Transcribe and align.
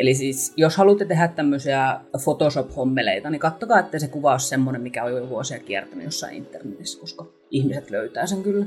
Eli 0.00 0.14
siis, 0.14 0.52
jos 0.56 0.76
haluatte 0.76 1.04
tehdä 1.04 1.28
tämmöisiä 1.28 2.00
Photoshop-hommeleita, 2.24 3.30
niin 3.30 3.40
kattokaa, 3.40 3.78
että 3.78 3.98
se 3.98 4.08
kuva 4.08 4.32
on 4.32 4.40
semmoinen, 4.40 4.82
mikä 4.82 5.04
on 5.04 5.12
jo 5.12 5.28
vuosia 5.28 5.58
kiertänyt 5.58 6.04
jossain 6.04 6.36
internetissä, 6.36 7.00
koska 7.00 7.26
ihmiset 7.50 7.90
löytää 7.90 8.26
sen 8.26 8.42
kyllä. 8.42 8.66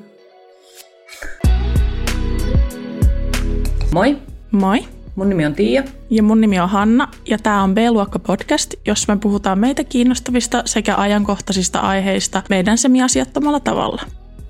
Moi! 3.94 4.18
Moi! 4.52 4.80
Mun 5.16 5.30
nimi 5.30 5.46
on 5.46 5.56
Tiia. 5.56 5.84
Ja 6.10 6.24
mun 6.24 6.42
nimi 6.42 6.60
on 6.60 6.70
Hanna, 6.70 7.08
ja 7.28 7.38
tämä 7.38 7.64
on 7.64 7.76
B-luokka 7.76 8.20
podcast, 8.20 8.74
jossa 8.88 9.14
me 9.16 9.20
puhutaan 9.20 9.60
meitä 9.60 9.84
kiinnostavista 9.84 10.62
sekä 10.66 10.96
ajankohtaisista 10.96 11.80
aiheista 11.80 12.44
meidän 12.50 12.78
semiasiattomalla 12.78 13.60
tavalla. 13.60 14.02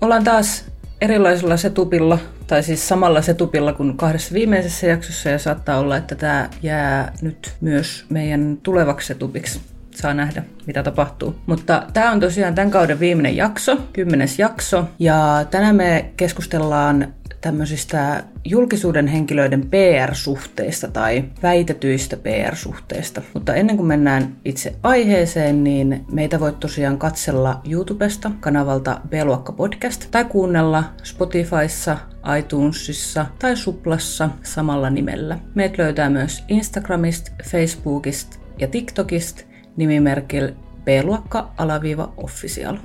Ollaan 0.01 0.23
taas 0.23 0.65
erilaisella 1.01 1.57
setupilla, 1.57 2.19
tai 2.53 2.63
siis 2.63 2.87
samalla 2.87 3.21
setupilla 3.21 3.73
kuin 3.73 3.97
kahdessa 3.97 4.33
viimeisessä 4.33 4.87
jaksossa, 4.87 5.29
ja 5.29 5.39
saattaa 5.39 5.79
olla, 5.79 5.97
että 5.97 6.15
tämä 6.15 6.49
jää 6.63 7.13
nyt 7.21 7.53
myös 7.61 8.05
meidän 8.09 8.57
tulevaksi 8.63 9.07
setupiksi. 9.07 9.61
Saa 9.91 10.13
nähdä, 10.13 10.43
mitä 10.65 10.83
tapahtuu. 10.83 11.35
Mutta 11.45 11.83
tämä 11.93 12.11
on 12.11 12.19
tosiaan 12.19 12.55
tämän 12.55 12.71
kauden 12.71 12.99
viimeinen 12.99 13.35
jakso, 13.35 13.77
kymmenes 13.93 14.39
jakso, 14.39 14.85
ja 14.99 15.45
tänään 15.51 15.75
me 15.75 16.05
keskustellaan 16.17 17.13
tämmöisistä 17.43 18.23
julkisuuden 18.45 19.07
henkilöiden 19.07 19.61
PR-suhteista 19.61 20.87
tai 20.87 21.23
väitetyistä 21.43 22.17
PR-suhteista. 22.17 23.21
Mutta 23.33 23.55
ennen 23.55 23.77
kuin 23.77 23.87
mennään 23.87 24.35
itse 24.45 24.75
aiheeseen, 24.83 25.63
niin 25.63 26.05
meitä 26.11 26.39
voit 26.39 26.59
tosiaan 26.59 26.97
katsella 26.97 27.61
YouTubesta 27.69 28.31
kanavalta 28.39 29.01
B-luokka 29.09 29.51
podcast 29.51 30.07
tai 30.11 30.25
kuunnella 30.25 30.83
Spotifyssa, 31.03 31.97
iTunesissa 32.39 33.25
tai 33.39 33.55
Suplassa 33.55 34.29
samalla 34.43 34.89
nimellä. 34.89 35.39
Meitä 35.55 35.83
löytää 35.83 36.09
myös 36.09 36.43
Instagramista, 36.47 37.31
Facebookista 37.43 38.39
ja 38.59 38.67
TikTokista 38.67 39.43
nimimerkillä 39.77 40.53
B-luokka-official. 40.83 42.77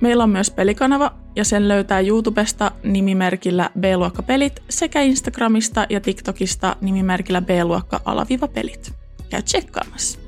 Meillä 0.00 0.24
on 0.24 0.30
myös 0.30 0.50
pelikanava 0.50 1.19
ja 1.36 1.44
sen 1.44 1.68
löytää 1.68 2.00
YouTubesta 2.00 2.70
nimimerkillä 2.82 3.70
B-luokka-pelit 3.80 4.62
sekä 4.70 5.00
Instagramista 5.02 5.86
ja 5.90 6.00
TikTokista 6.00 6.76
nimimerkillä 6.80 7.42
B-luokka-pelit. 7.42 8.92
Käy 9.30 9.42
tsekkaamassa. 9.42 10.18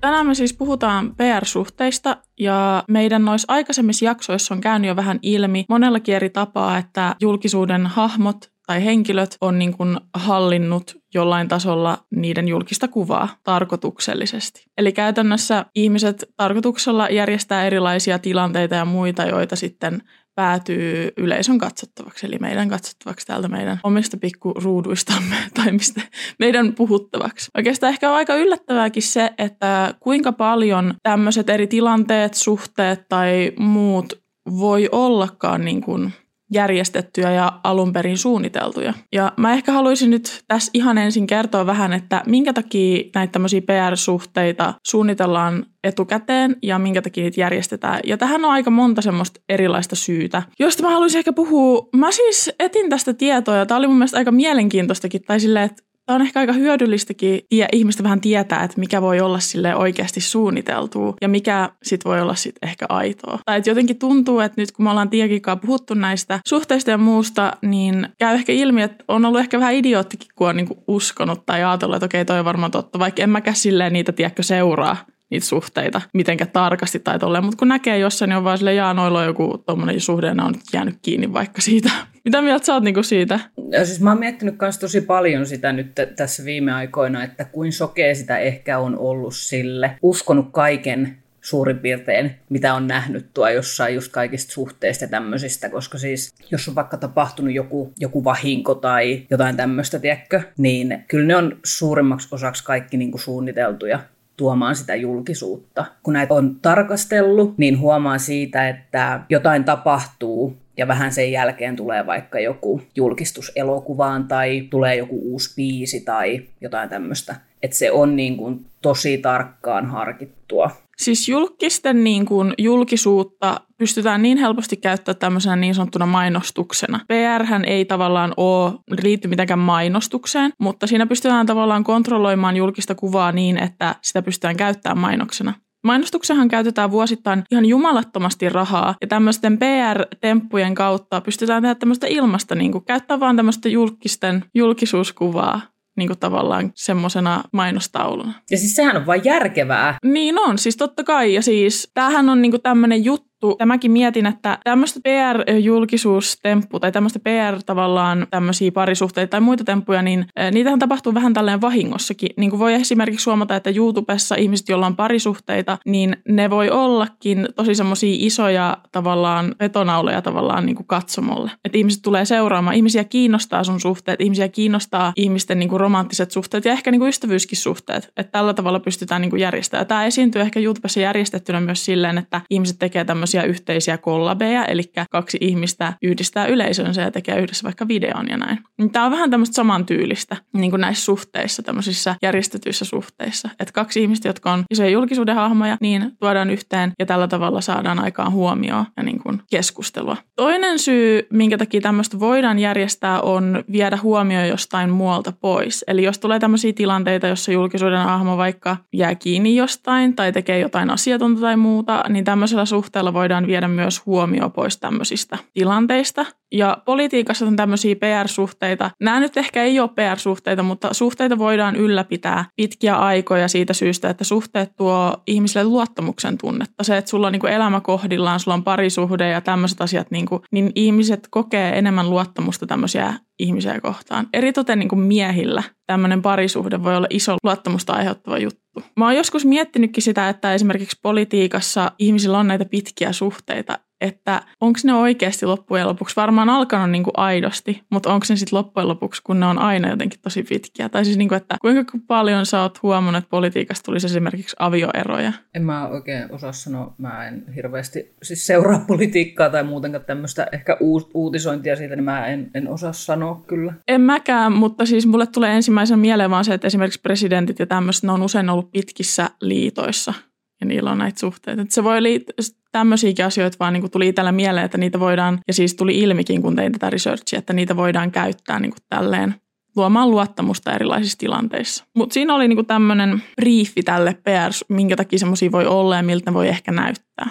Tänään 0.00 0.26
me 0.26 0.34
siis 0.34 0.52
puhutaan 0.52 1.14
PR-suhteista 1.16 2.16
ja 2.40 2.84
meidän 2.88 3.24
noissa 3.24 3.52
aikaisemmissa 3.52 4.04
jaksoissa 4.04 4.54
on 4.54 4.60
käynyt 4.60 4.88
jo 4.88 4.96
vähän 4.96 5.18
ilmi 5.22 5.64
monellakin 5.68 6.14
eri 6.14 6.30
tapaa, 6.30 6.78
että 6.78 7.16
julkisuuden 7.20 7.86
hahmot 7.86 8.50
tai 8.66 8.84
henkilöt 8.84 9.36
on 9.40 9.58
niin 9.58 9.76
kuin 9.76 10.00
hallinnut 10.14 10.96
jollain 11.14 11.48
tasolla 11.48 11.98
niiden 12.10 12.48
julkista 12.48 12.88
kuvaa 12.88 13.28
tarkoituksellisesti. 13.44 14.66
Eli 14.78 14.92
käytännössä 14.92 15.66
ihmiset 15.74 16.24
tarkoituksella 16.36 17.08
järjestää 17.08 17.66
erilaisia 17.66 18.18
tilanteita 18.18 18.74
ja 18.74 18.84
muita, 18.84 19.22
joita 19.22 19.56
sitten 19.56 20.02
päätyy 20.38 21.12
yleisön 21.16 21.58
katsottavaksi, 21.58 22.26
eli 22.26 22.38
meidän 22.40 22.68
katsottavaksi 22.68 23.26
täältä 23.26 23.48
meidän 23.48 23.80
omista 23.84 24.16
pikkuruuduistamme 24.16 25.36
tai 25.56 25.72
mistä 25.72 26.00
meidän 26.38 26.74
puhuttavaksi. 26.74 27.50
Oikeastaan 27.56 27.92
ehkä 27.92 28.10
on 28.10 28.16
aika 28.16 28.34
yllättävääkin 28.34 29.02
se, 29.02 29.30
että 29.38 29.94
kuinka 30.00 30.32
paljon 30.32 30.94
tämmöiset 31.02 31.50
eri 31.50 31.66
tilanteet, 31.66 32.34
suhteet 32.34 33.08
tai 33.08 33.52
muut 33.58 34.12
voi 34.50 34.88
ollakaan 34.92 35.64
niin 35.64 35.80
kuin 35.80 36.12
järjestettyjä 36.52 37.32
ja 37.32 37.60
alun 37.64 37.92
perin 37.92 38.18
suunniteltuja. 38.18 38.94
Ja 39.12 39.32
mä 39.36 39.52
ehkä 39.52 39.72
haluaisin 39.72 40.10
nyt 40.10 40.44
tässä 40.48 40.70
ihan 40.74 40.98
ensin 40.98 41.26
kertoa 41.26 41.66
vähän, 41.66 41.92
että 41.92 42.22
minkä 42.26 42.52
takia 42.52 43.10
näitä 43.14 43.32
tämmöisiä 43.32 43.60
PR-suhteita 43.60 44.74
suunnitellaan 44.86 45.66
etukäteen 45.84 46.56
ja 46.62 46.78
minkä 46.78 47.02
takia 47.02 47.24
niitä 47.24 47.40
järjestetään. 47.40 48.00
Ja 48.04 48.16
tähän 48.16 48.44
on 48.44 48.50
aika 48.50 48.70
monta 48.70 49.02
semmoista 49.02 49.40
erilaista 49.48 49.96
syytä, 49.96 50.42
josta 50.58 50.82
mä 50.82 50.90
haluaisin 50.90 51.18
ehkä 51.18 51.32
puhua. 51.32 51.88
Mä 51.96 52.12
siis 52.12 52.50
etin 52.58 52.90
tästä 52.90 53.14
tietoa 53.14 53.56
ja 53.56 53.66
tämä 53.66 53.78
oli 53.78 53.86
mun 53.86 53.96
mielestä 53.96 54.18
aika 54.18 54.32
mielenkiintoistakin, 54.32 55.22
tai 55.22 55.40
silleen, 55.40 55.64
että 55.64 55.82
Tämä 56.08 56.14
on 56.14 56.22
ehkä 56.22 56.40
aika 56.40 56.52
hyödyllistäkin 56.52 57.40
ja 57.50 57.68
ihmistä 57.72 58.02
vähän 58.02 58.20
tietää, 58.20 58.64
että 58.64 58.80
mikä 58.80 59.02
voi 59.02 59.20
olla 59.20 59.40
sille 59.40 59.74
oikeasti 59.74 60.20
suunniteltua 60.20 61.14
ja 61.20 61.28
mikä 61.28 61.70
sit 61.82 62.04
voi 62.04 62.20
olla 62.20 62.34
sit 62.34 62.54
ehkä 62.62 62.86
aitoa. 62.88 63.38
Tai 63.44 63.58
että 63.58 63.70
jotenkin 63.70 63.98
tuntuu, 63.98 64.40
että 64.40 64.60
nyt 64.60 64.72
kun 64.72 64.84
me 64.84 64.90
ollaan 64.90 65.10
Tiekikaa 65.10 65.56
puhuttu 65.56 65.94
näistä 65.94 66.40
suhteista 66.46 66.90
ja 66.90 66.98
muusta, 66.98 67.52
niin 67.62 68.08
käy 68.18 68.34
ehkä 68.34 68.52
ilmi, 68.52 68.82
että 68.82 69.04
on 69.08 69.24
ollut 69.24 69.40
ehkä 69.40 69.60
vähän 69.60 69.74
idioottikin, 69.74 70.28
kun 70.34 70.48
on 70.48 70.56
niinku 70.56 70.84
uskonut 70.86 71.46
tai 71.46 71.64
ajatellut, 71.64 71.96
että 71.96 72.06
okei, 72.06 72.24
toi 72.24 72.38
on 72.38 72.44
varmaan 72.44 72.70
totta, 72.70 72.98
vaikka 72.98 73.22
en 73.22 73.30
mäkään 73.30 73.56
silleen 73.56 73.92
niitä, 73.92 74.12
tiedäkö, 74.12 74.42
seuraa 74.42 74.96
niitä 75.30 75.46
suhteita 75.46 76.00
mitenkä 76.14 76.46
tarkasti 76.46 76.98
tai 76.98 77.18
tolleen. 77.18 77.44
Mutta 77.44 77.58
kun 77.58 77.68
näkee 77.68 77.98
jossain, 77.98 78.28
niin 78.28 78.36
on 78.36 78.44
vaan 78.44 78.58
silleen, 78.58 78.76
jaa, 78.76 78.94
noilla 78.94 79.18
on 79.18 79.26
joku 79.26 79.62
tuommoinen 79.66 80.00
suhde, 80.00 80.30
on 80.30 80.54
jäänyt 80.72 80.98
kiinni 81.02 81.32
vaikka 81.32 81.60
siitä. 81.60 81.90
Mitä 82.24 82.42
mieltä 82.42 82.66
sä 82.66 82.74
oot 82.74 82.84
niinku 82.84 83.02
siitä? 83.02 83.40
Ja 83.70 83.86
siis 83.86 84.00
mä 84.00 84.10
oon 84.10 84.18
miettinyt 84.18 84.54
myös 84.60 84.78
tosi 84.78 85.00
paljon 85.00 85.46
sitä 85.46 85.72
nyt 85.72 85.92
tässä 86.16 86.44
viime 86.44 86.72
aikoina, 86.72 87.24
että 87.24 87.44
kuin 87.44 87.72
sokea 87.72 88.14
sitä 88.14 88.38
ehkä 88.38 88.78
on 88.78 88.98
ollut 88.98 89.34
sille. 89.34 89.90
Uskonut 90.02 90.48
kaiken 90.52 91.16
suurin 91.40 91.78
piirtein, 91.78 92.34
mitä 92.48 92.74
on 92.74 92.86
nähnyt 92.86 93.26
tuo 93.34 93.48
jossain 93.48 93.94
just 93.94 94.12
kaikista 94.12 94.52
suhteista 94.52 95.04
ja 95.04 95.08
tämmöisistä, 95.08 95.68
koska 95.68 95.98
siis 95.98 96.34
jos 96.50 96.68
on 96.68 96.74
vaikka 96.74 96.96
tapahtunut 96.96 97.54
joku, 97.54 97.92
joku 97.98 98.24
vahinko 98.24 98.74
tai 98.74 99.26
jotain 99.30 99.56
tämmöistä, 99.56 99.98
tiedätkö, 99.98 100.42
niin 100.58 101.04
kyllä 101.08 101.26
ne 101.26 101.36
on 101.36 101.58
suurimmaksi 101.64 102.28
osaksi 102.32 102.64
kaikki 102.64 102.96
niin 102.96 103.10
kuin 103.10 103.20
suunniteltuja 103.20 104.00
tuomaan 104.36 104.76
sitä 104.76 104.94
julkisuutta. 104.94 105.84
Kun 106.02 106.14
näitä 106.14 106.34
on 106.34 106.56
tarkastellut, 106.62 107.58
niin 107.58 107.78
huomaa 107.78 108.18
siitä, 108.18 108.68
että 108.68 109.20
jotain 109.28 109.64
tapahtuu 109.64 110.56
ja 110.78 110.88
vähän 110.88 111.12
sen 111.12 111.32
jälkeen 111.32 111.76
tulee 111.76 112.06
vaikka 112.06 112.40
joku 112.40 112.80
julkistus 112.96 113.52
elokuvaan 113.56 114.28
tai 114.28 114.66
tulee 114.70 114.96
joku 114.96 115.20
uusi 115.22 115.54
biisi 115.56 116.00
tai 116.00 116.42
jotain 116.60 116.88
tämmöistä. 116.88 117.36
Että 117.62 117.76
se 117.76 117.90
on 117.90 118.16
niin 118.16 118.36
kuin 118.36 118.66
tosi 118.82 119.18
tarkkaan 119.18 119.86
harkittua. 119.86 120.70
Siis 120.96 121.28
julkisten 121.28 122.04
niin 122.04 122.26
kuin, 122.26 122.54
julkisuutta 122.58 123.60
pystytään 123.78 124.22
niin 124.22 124.38
helposti 124.38 124.76
käyttämään 124.76 125.18
tämmöisenä 125.18 125.56
niin 125.56 125.74
sanottuna 125.74 126.06
mainostuksena. 126.06 127.00
PR 127.08 127.64
ei 127.66 127.84
tavallaan 127.84 128.34
ole, 128.36 128.72
liitty 129.02 129.28
mitenkään 129.28 129.58
mainostukseen, 129.58 130.52
mutta 130.58 130.86
siinä 130.86 131.06
pystytään 131.06 131.46
tavallaan 131.46 131.84
kontrolloimaan 131.84 132.56
julkista 132.56 132.94
kuvaa 132.94 133.32
niin, 133.32 133.58
että 133.58 133.94
sitä 134.02 134.22
pystytään 134.22 134.56
käyttämään 134.56 134.98
mainoksena. 134.98 135.54
Mainostuksenhan 135.84 136.48
käytetään 136.48 136.90
vuosittain 136.90 137.44
ihan 137.50 137.64
jumalattomasti 137.64 138.48
rahaa 138.48 138.94
ja 139.00 139.06
tämmöisten 139.06 139.58
PR-temppujen 139.58 140.74
kautta 140.74 141.20
pystytään 141.20 141.62
tehdä 141.62 141.74
tämmöistä 141.74 142.06
ilmasta, 142.06 142.54
niin 142.54 142.72
kuin 142.72 142.84
käyttää 142.84 143.20
vaan 143.20 143.36
tämmöistä 143.36 143.68
julkisten 143.68 144.44
julkisuuskuvaa 144.54 145.60
niin 145.98 146.08
kuin 146.08 146.18
tavallaan 146.18 146.72
semmoisena 146.74 147.42
mainostauluna. 147.52 148.32
Ja 148.50 148.58
siis 148.58 148.74
sehän 148.74 148.96
on 148.96 149.06
vain 149.06 149.24
järkevää. 149.24 149.98
Niin 150.04 150.38
on, 150.38 150.58
siis 150.58 150.76
totta 150.76 151.04
kai. 151.04 151.34
Ja 151.34 151.42
siis 151.42 151.90
tämähän 151.94 152.28
on 152.28 152.42
niin 152.42 152.52
kuin 152.52 152.62
tämmöinen 152.62 153.04
juttu, 153.04 153.27
juttu. 153.42 153.56
Ja 153.60 153.66
mäkin 153.66 153.90
mietin, 153.90 154.26
että 154.26 154.58
tämmöistä 154.64 155.00
PR-julkisuustemppu 155.00 156.80
tai 156.80 156.92
tämmöistä 156.92 157.18
PR 157.18 157.62
tavallaan 157.66 158.26
tämmöisiä 158.30 158.72
parisuhteita 158.72 159.30
tai 159.30 159.40
muita 159.40 159.64
temppuja, 159.64 160.02
niin 160.02 160.26
niitähän 160.52 160.78
tapahtuu 160.78 161.14
vähän 161.14 161.34
tälleen 161.34 161.60
vahingossakin. 161.60 162.30
Niin 162.36 162.50
kuin 162.50 162.60
voi 162.60 162.74
esimerkiksi 162.74 163.30
huomata, 163.30 163.56
että 163.56 163.70
YouTubessa 163.70 164.34
ihmiset, 164.34 164.68
joilla 164.68 164.86
on 164.86 164.96
parisuhteita, 164.96 165.78
niin 165.86 166.16
ne 166.28 166.50
voi 166.50 166.70
ollakin 166.70 167.48
tosi 167.56 167.74
semmoisia 167.74 168.16
isoja 168.18 168.76
tavallaan 168.92 169.54
vetonauleja 169.60 170.22
tavallaan 170.22 170.66
niin 170.66 170.76
kuin 170.76 170.86
katsomolle. 170.86 171.50
Että 171.64 171.78
ihmiset 171.78 172.02
tulee 172.02 172.24
seuraamaan, 172.24 172.76
ihmisiä 172.76 173.04
kiinnostaa 173.04 173.64
sun 173.64 173.80
suhteet, 173.80 174.20
ihmisiä 174.20 174.48
kiinnostaa 174.48 175.12
ihmisten 175.16 175.58
niin 175.58 175.68
kuin 175.68 175.80
romanttiset 175.80 176.30
suhteet 176.30 176.64
ja 176.64 176.72
ehkä 176.72 176.90
niin 176.90 176.98
kuin 177.00 177.08
ystävyyskin 177.08 177.58
suhteet. 177.58 178.12
Että 178.16 178.32
tällä 178.32 178.54
tavalla 178.54 178.80
pystytään 178.80 179.20
niin 179.20 179.30
kuin 179.30 179.40
järjestämään. 179.40 179.86
Tämä 179.86 180.04
esiintyy 180.04 180.42
ehkä 180.42 180.60
YouTubessa 180.60 181.00
järjestettynä 181.00 181.60
myös 181.60 181.84
silleen, 181.84 182.18
että 182.18 182.40
ihmiset 182.50 182.78
tekee 182.78 183.04
tämmöisiä 183.04 183.27
tämmöisiä 183.28 183.50
yhteisiä 183.50 183.98
kollabeja, 183.98 184.64
eli 184.64 184.82
kaksi 185.10 185.38
ihmistä 185.40 185.92
yhdistää 186.02 186.46
yleisönsä 186.46 187.02
ja 187.02 187.10
tekee 187.10 187.40
yhdessä 187.40 187.64
vaikka 187.64 187.88
videon 187.88 188.28
ja 188.28 188.36
näin. 188.36 188.58
Niin 188.78 188.90
Tämä 188.90 189.04
on 189.04 189.10
vähän 189.10 189.30
tämmöistä 189.30 189.54
samantyylistä 189.54 190.36
niin 190.52 190.70
kuin 190.70 190.80
näissä 190.80 191.04
suhteissa, 191.04 191.62
tämmöisissä 191.62 192.14
järjestetyissä 192.22 192.84
suhteissa. 192.84 193.48
Että 193.60 193.72
kaksi 193.72 194.02
ihmistä, 194.02 194.28
jotka 194.28 194.52
on 194.52 194.64
isoja 194.70 194.88
julkisuuden 194.88 195.34
hahmoja, 195.34 195.76
niin 195.80 196.12
tuodaan 196.20 196.50
yhteen 196.50 196.92
ja 196.98 197.06
tällä 197.06 197.28
tavalla 197.28 197.60
saadaan 197.60 197.98
aikaan 197.98 198.32
huomioon 198.32 198.86
ja 198.96 199.02
niin 199.02 199.22
kuin 199.22 199.42
keskustelua. 199.50 200.16
Toinen 200.36 200.78
syy, 200.78 201.26
minkä 201.30 201.58
takia 201.58 201.80
tämmöistä 201.80 202.20
voidaan 202.20 202.58
järjestää, 202.58 203.20
on 203.20 203.64
viedä 203.72 203.98
huomio 204.02 204.44
jostain 204.44 204.90
muualta 204.90 205.32
pois. 205.40 205.84
Eli 205.88 206.02
jos 206.02 206.18
tulee 206.18 206.38
tämmöisiä 206.38 206.72
tilanteita, 206.72 207.26
jossa 207.26 207.52
julkisuuden 207.52 208.04
hahmo 208.04 208.36
vaikka 208.36 208.76
jää 208.92 209.14
kiinni 209.14 209.56
jostain 209.56 210.16
tai 210.16 210.32
tekee 210.32 210.58
jotain 210.58 210.90
asiatonta 210.90 211.40
tai 211.40 211.56
muuta, 211.56 212.04
niin 212.08 212.24
tämmöisellä 212.24 212.64
suhteella 212.64 213.12
voidaan 213.18 213.46
viedä 213.46 213.68
myös 213.68 214.06
huomio 214.06 214.50
pois 214.50 214.76
tämmöisistä 214.76 215.38
tilanteista. 215.54 216.26
Ja 216.52 216.78
politiikassa 216.84 217.46
on 217.46 217.56
tämmöisiä 217.56 217.96
PR-suhteita. 217.96 218.90
Nämä 219.00 219.20
nyt 219.20 219.36
ehkä 219.36 219.62
ei 219.62 219.80
ole 219.80 219.88
PR-suhteita, 219.88 220.62
mutta 220.62 220.94
suhteita 220.94 221.38
voidaan 221.38 221.76
ylläpitää 221.76 222.44
pitkiä 222.56 222.96
aikoja 222.96 223.48
siitä 223.48 223.72
syystä, 223.72 224.10
että 224.10 224.24
suhteet 224.24 224.76
tuo 224.76 225.22
ihmisille 225.26 225.64
luottamuksen 225.64 226.38
tunnetta. 226.38 226.84
Se, 226.84 226.96
että 226.96 227.10
sulla 227.10 227.26
on 227.26 227.32
niin 227.32 227.40
kuin 227.40 227.52
elämä 227.52 227.80
kohdillaan, 227.80 228.40
sulla 228.40 228.54
on 228.54 228.64
parisuhde 228.64 229.28
ja 229.28 229.40
tämmöiset 229.40 229.80
asiat, 229.80 230.10
niin, 230.10 230.26
kuin, 230.26 230.42
niin 230.52 230.72
ihmiset 230.74 231.28
kokee 231.30 231.78
enemmän 231.78 232.10
luottamusta 232.10 232.66
tämmöisiä 232.66 233.14
ihmisiä 233.38 233.80
kohtaan. 233.80 234.28
Eritoten 234.32 234.78
niin 234.78 234.88
kuin 234.88 235.00
miehillä 235.00 235.62
tämmöinen 235.86 236.22
parisuhde 236.22 236.82
voi 236.82 236.96
olla 236.96 237.06
iso 237.10 237.36
luottamusta 237.44 237.92
aiheuttava 237.92 238.38
juttu. 238.38 238.82
Mä 238.96 239.04
oon 239.04 239.16
joskus 239.16 239.44
miettinytkin 239.44 240.02
sitä, 240.02 240.28
että 240.28 240.54
esimerkiksi 240.54 240.98
politiikassa 241.02 241.92
ihmisillä 241.98 242.38
on 242.38 242.48
näitä 242.48 242.64
pitkiä 242.64 243.12
suhteita, 243.12 243.78
että 244.00 244.42
onko 244.60 244.78
ne 244.84 244.94
oikeasti 244.94 245.46
loppujen 245.46 245.86
lopuksi 245.86 246.16
varmaan 246.16 246.48
alkanut 246.48 246.90
niin 246.90 247.02
kuin 247.02 247.14
aidosti, 247.16 247.82
mutta 247.90 248.12
onko 248.12 248.26
ne 248.28 248.36
sitten 248.36 248.56
loppujen 248.56 248.88
lopuksi, 248.88 249.22
kun 249.22 249.40
ne 249.40 249.46
on 249.46 249.58
aina 249.58 249.88
jotenkin 249.88 250.20
tosi 250.20 250.42
pitkiä. 250.42 250.88
Tai 250.88 251.04
siis 251.04 251.16
niin 251.16 251.28
kuin, 251.28 251.36
että 251.36 251.56
kuinka 251.60 251.98
paljon 252.06 252.46
sä 252.46 252.62
oot 252.62 252.82
huomannut, 252.82 253.18
että 253.18 253.30
politiikasta 253.30 253.84
tulisi 253.84 254.06
esimerkiksi 254.06 254.56
avioeroja? 254.58 255.32
En 255.54 255.62
mä 255.62 255.88
oikein 255.88 256.32
osaa 256.32 256.52
sanoa, 256.52 256.94
mä 256.98 257.28
en 257.28 257.44
hirveästi 257.54 258.14
siis 258.22 258.46
seuraa 258.46 258.84
politiikkaa 258.88 259.50
tai 259.50 259.64
muutenkaan 259.64 260.04
tämmöistä 260.04 260.46
ehkä 260.52 260.76
uutisointia 261.14 261.76
siitä, 261.76 261.96
niin 261.96 262.04
mä 262.04 262.26
en, 262.26 262.50
en 262.54 262.68
osaa 262.68 262.92
sanoa 262.92 263.44
kyllä. 263.46 263.72
En 263.88 264.00
mäkään, 264.00 264.52
mutta 264.52 264.86
siis 264.86 265.06
mulle 265.06 265.26
tulee 265.26 265.56
ensimmäisen 265.56 265.98
mieleen 265.98 266.30
vaan 266.30 266.44
se, 266.44 266.54
että 266.54 266.66
esimerkiksi 266.66 267.00
presidentit 267.00 267.58
ja 267.58 267.66
tämmöiset, 267.66 268.02
ne 268.02 268.12
on 268.12 268.22
usein 268.22 268.50
ollut 268.50 268.72
pitkissä 268.72 269.30
liitoissa 269.40 270.14
ja 270.60 270.66
niillä 270.66 270.90
on 270.90 270.98
näitä 270.98 271.20
suhteita. 271.20 271.62
Että 271.62 271.74
se 271.74 271.84
voi 271.84 272.02
liittyä, 272.02 272.34
tämmöisiäkin 272.72 273.24
asioita 273.24 273.56
vaan 273.60 273.72
niin 273.72 273.80
kuin 273.80 273.90
tuli 273.90 274.08
itsellä 274.08 274.32
mieleen, 274.32 274.64
että 274.64 274.78
niitä 274.78 275.00
voidaan, 275.00 275.38
ja 275.48 275.54
siis 275.54 275.74
tuli 275.74 275.98
ilmikin, 275.98 276.42
kun 276.42 276.56
tein 276.56 276.72
tätä 276.72 276.90
researchia, 276.90 277.38
että 277.38 277.52
niitä 277.52 277.76
voidaan 277.76 278.10
käyttää 278.10 278.60
niin 278.60 278.70
kuin 278.70 278.82
tälleen 278.88 279.34
luomaan 279.76 280.10
luottamusta 280.10 280.74
erilaisissa 280.74 281.18
tilanteissa. 281.18 281.84
Mutta 281.94 282.14
siinä 282.14 282.34
oli 282.34 282.48
niinku 282.48 282.64
tämmöinen 282.64 283.22
briefi 283.36 283.82
tälle 283.82 284.14
PR, 284.14 284.52
minkä 284.68 284.96
takia 284.96 285.18
semmoisia 285.18 285.52
voi 285.52 285.66
olla 285.66 285.96
ja 285.96 286.02
miltä 286.02 286.30
ne 286.30 286.34
voi 286.34 286.48
ehkä 286.48 286.72
näyttää. 286.72 287.30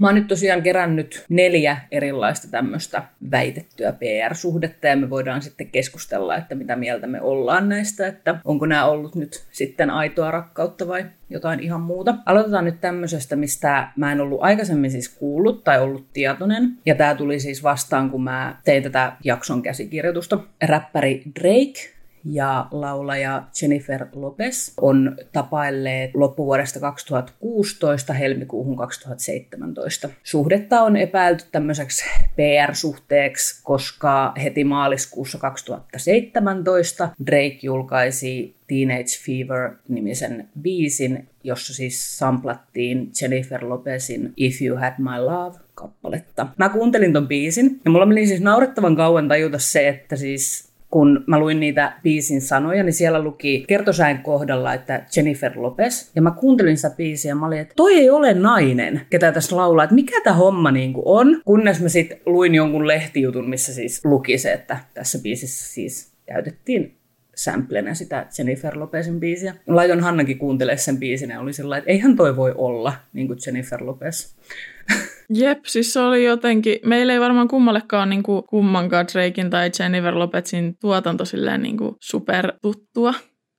Mä 0.00 0.06
oon 0.06 0.14
nyt 0.14 0.26
tosiaan 0.26 0.62
kerännyt 0.62 1.24
neljä 1.28 1.76
erilaista 1.90 2.48
tämmöistä 2.50 3.02
väitettyä 3.30 3.92
PR-suhdetta 3.92 4.86
ja 4.86 4.96
me 4.96 5.10
voidaan 5.10 5.42
sitten 5.42 5.66
keskustella, 5.66 6.36
että 6.36 6.54
mitä 6.54 6.76
mieltä 6.76 7.06
me 7.06 7.20
ollaan 7.20 7.68
näistä, 7.68 8.06
että 8.06 8.40
onko 8.44 8.66
nämä 8.66 8.86
ollut 8.86 9.14
nyt 9.14 9.44
sitten 9.52 9.90
aitoa 9.90 10.30
rakkautta 10.30 10.88
vai 10.88 11.06
jotain 11.30 11.60
ihan 11.60 11.80
muuta. 11.80 12.14
Aloitetaan 12.26 12.64
nyt 12.64 12.80
tämmöisestä, 12.80 13.36
mistä 13.36 13.88
mä 13.96 14.12
en 14.12 14.20
ollut 14.20 14.42
aikaisemmin 14.42 14.90
siis 14.90 15.08
kuullut 15.08 15.64
tai 15.64 15.80
ollut 15.80 16.06
tietoinen. 16.12 16.78
Ja 16.86 16.94
tämä 16.94 17.14
tuli 17.14 17.40
siis 17.40 17.62
vastaan, 17.62 18.10
kun 18.10 18.24
mä 18.24 18.56
tein 18.64 18.82
tätä 18.82 19.12
jakson 19.24 19.62
käsikirjoitusta. 19.62 20.38
Räppäri 20.62 21.22
Drake 21.40 21.99
ja 22.24 22.66
laulaja 22.70 23.42
Jennifer 23.62 24.06
Lopez 24.12 24.72
on 24.80 25.16
tapailleet 25.32 26.10
loppuvuodesta 26.14 26.80
2016 26.80 28.12
helmikuuhun 28.12 28.76
2017. 28.76 30.08
Suhdetta 30.22 30.82
on 30.82 30.96
epäilty 30.96 31.44
tämmöiseksi 31.52 32.04
PR-suhteeksi, 32.36 33.60
koska 33.64 34.32
heti 34.42 34.64
maaliskuussa 34.64 35.38
2017 35.38 37.08
Drake 37.26 37.58
julkaisi 37.62 38.54
Teenage 38.66 39.18
Fever-nimisen 39.24 40.48
biisin, 40.62 41.28
jossa 41.44 41.74
siis 41.74 42.18
samplattiin 42.18 43.10
Jennifer 43.20 43.68
Lopezin 43.68 44.32
If 44.36 44.62
You 44.62 44.78
Had 44.78 44.94
My 44.98 45.24
Love 45.24 45.58
kappaletta. 45.74 46.46
Mä 46.58 46.68
kuuntelin 46.68 47.12
ton 47.12 47.28
biisin 47.28 47.80
ja 47.84 47.90
mulla 47.90 48.06
meni 48.06 48.26
siis 48.26 48.40
naurettavan 48.40 48.96
kauan 48.96 49.28
tajuta 49.28 49.58
se, 49.58 49.88
että 49.88 50.16
siis 50.16 50.69
kun 50.90 51.24
mä 51.26 51.38
luin 51.38 51.60
niitä 51.60 51.92
biisin 52.02 52.40
sanoja, 52.40 52.82
niin 52.82 52.92
siellä 52.92 53.22
luki 53.22 53.64
kertosäin 53.68 54.18
kohdalla, 54.18 54.74
että 54.74 55.02
Jennifer 55.16 55.52
Lopez. 55.56 56.10
Ja 56.14 56.22
mä 56.22 56.30
kuuntelin 56.30 56.76
sitä 56.76 56.90
biisiä 56.96 57.30
ja 57.30 57.34
mä 57.34 57.46
olin, 57.46 57.58
että 57.58 57.74
toi 57.76 57.94
ei 57.94 58.10
ole 58.10 58.34
nainen, 58.34 59.00
ketä 59.10 59.32
tässä 59.32 59.56
laulaa, 59.56 59.84
että 59.84 59.94
mikä 59.94 60.20
tämä 60.24 60.36
homma 60.36 60.70
niinku 60.70 61.02
on. 61.04 61.42
Kunnes 61.44 61.80
mä 61.80 61.88
sitten 61.88 62.20
luin 62.26 62.54
jonkun 62.54 62.86
lehtijutun, 62.86 63.50
missä 63.50 63.74
siis 63.74 64.04
luki 64.04 64.38
se, 64.38 64.52
että 64.52 64.78
tässä 64.94 65.18
biisissä 65.22 65.74
siis 65.74 66.12
käytettiin 66.26 66.96
samplenä 67.34 67.94
sitä 67.94 68.26
Jennifer 68.38 68.78
Lopezin 68.78 69.20
biisiä. 69.20 69.54
Laiton 69.66 70.00
Hannakin 70.00 70.38
kuuntelee 70.38 70.76
sen 70.76 70.98
biisin 70.98 71.30
ja 71.30 71.40
oli 71.40 71.52
sellainen, 71.52 71.78
että 71.78 71.90
eihän 71.90 72.16
toi 72.16 72.36
voi 72.36 72.54
olla 72.56 72.92
niin 73.12 73.26
kuin 73.26 73.38
Jennifer 73.46 73.86
Lopez. 73.86 74.34
Jep, 75.34 75.64
siis 75.66 75.92
se 75.92 76.00
oli 76.00 76.24
jotenkin, 76.24 76.78
meillä 76.84 77.12
ei 77.12 77.20
varmaan 77.20 77.48
kummallekaan 77.48 78.10
niin 78.10 78.22
kuin 78.22 78.44
kummankaan 78.44 79.06
Drakein 79.12 79.50
tai 79.50 79.70
Jennifer 79.80 80.18
Lopezin 80.18 80.76
tuotanto 80.80 81.24
silleen 81.24 81.62
niin 81.62 81.76
kuin 81.76 81.96
super 82.00 82.52
tuttua. 82.62 83.14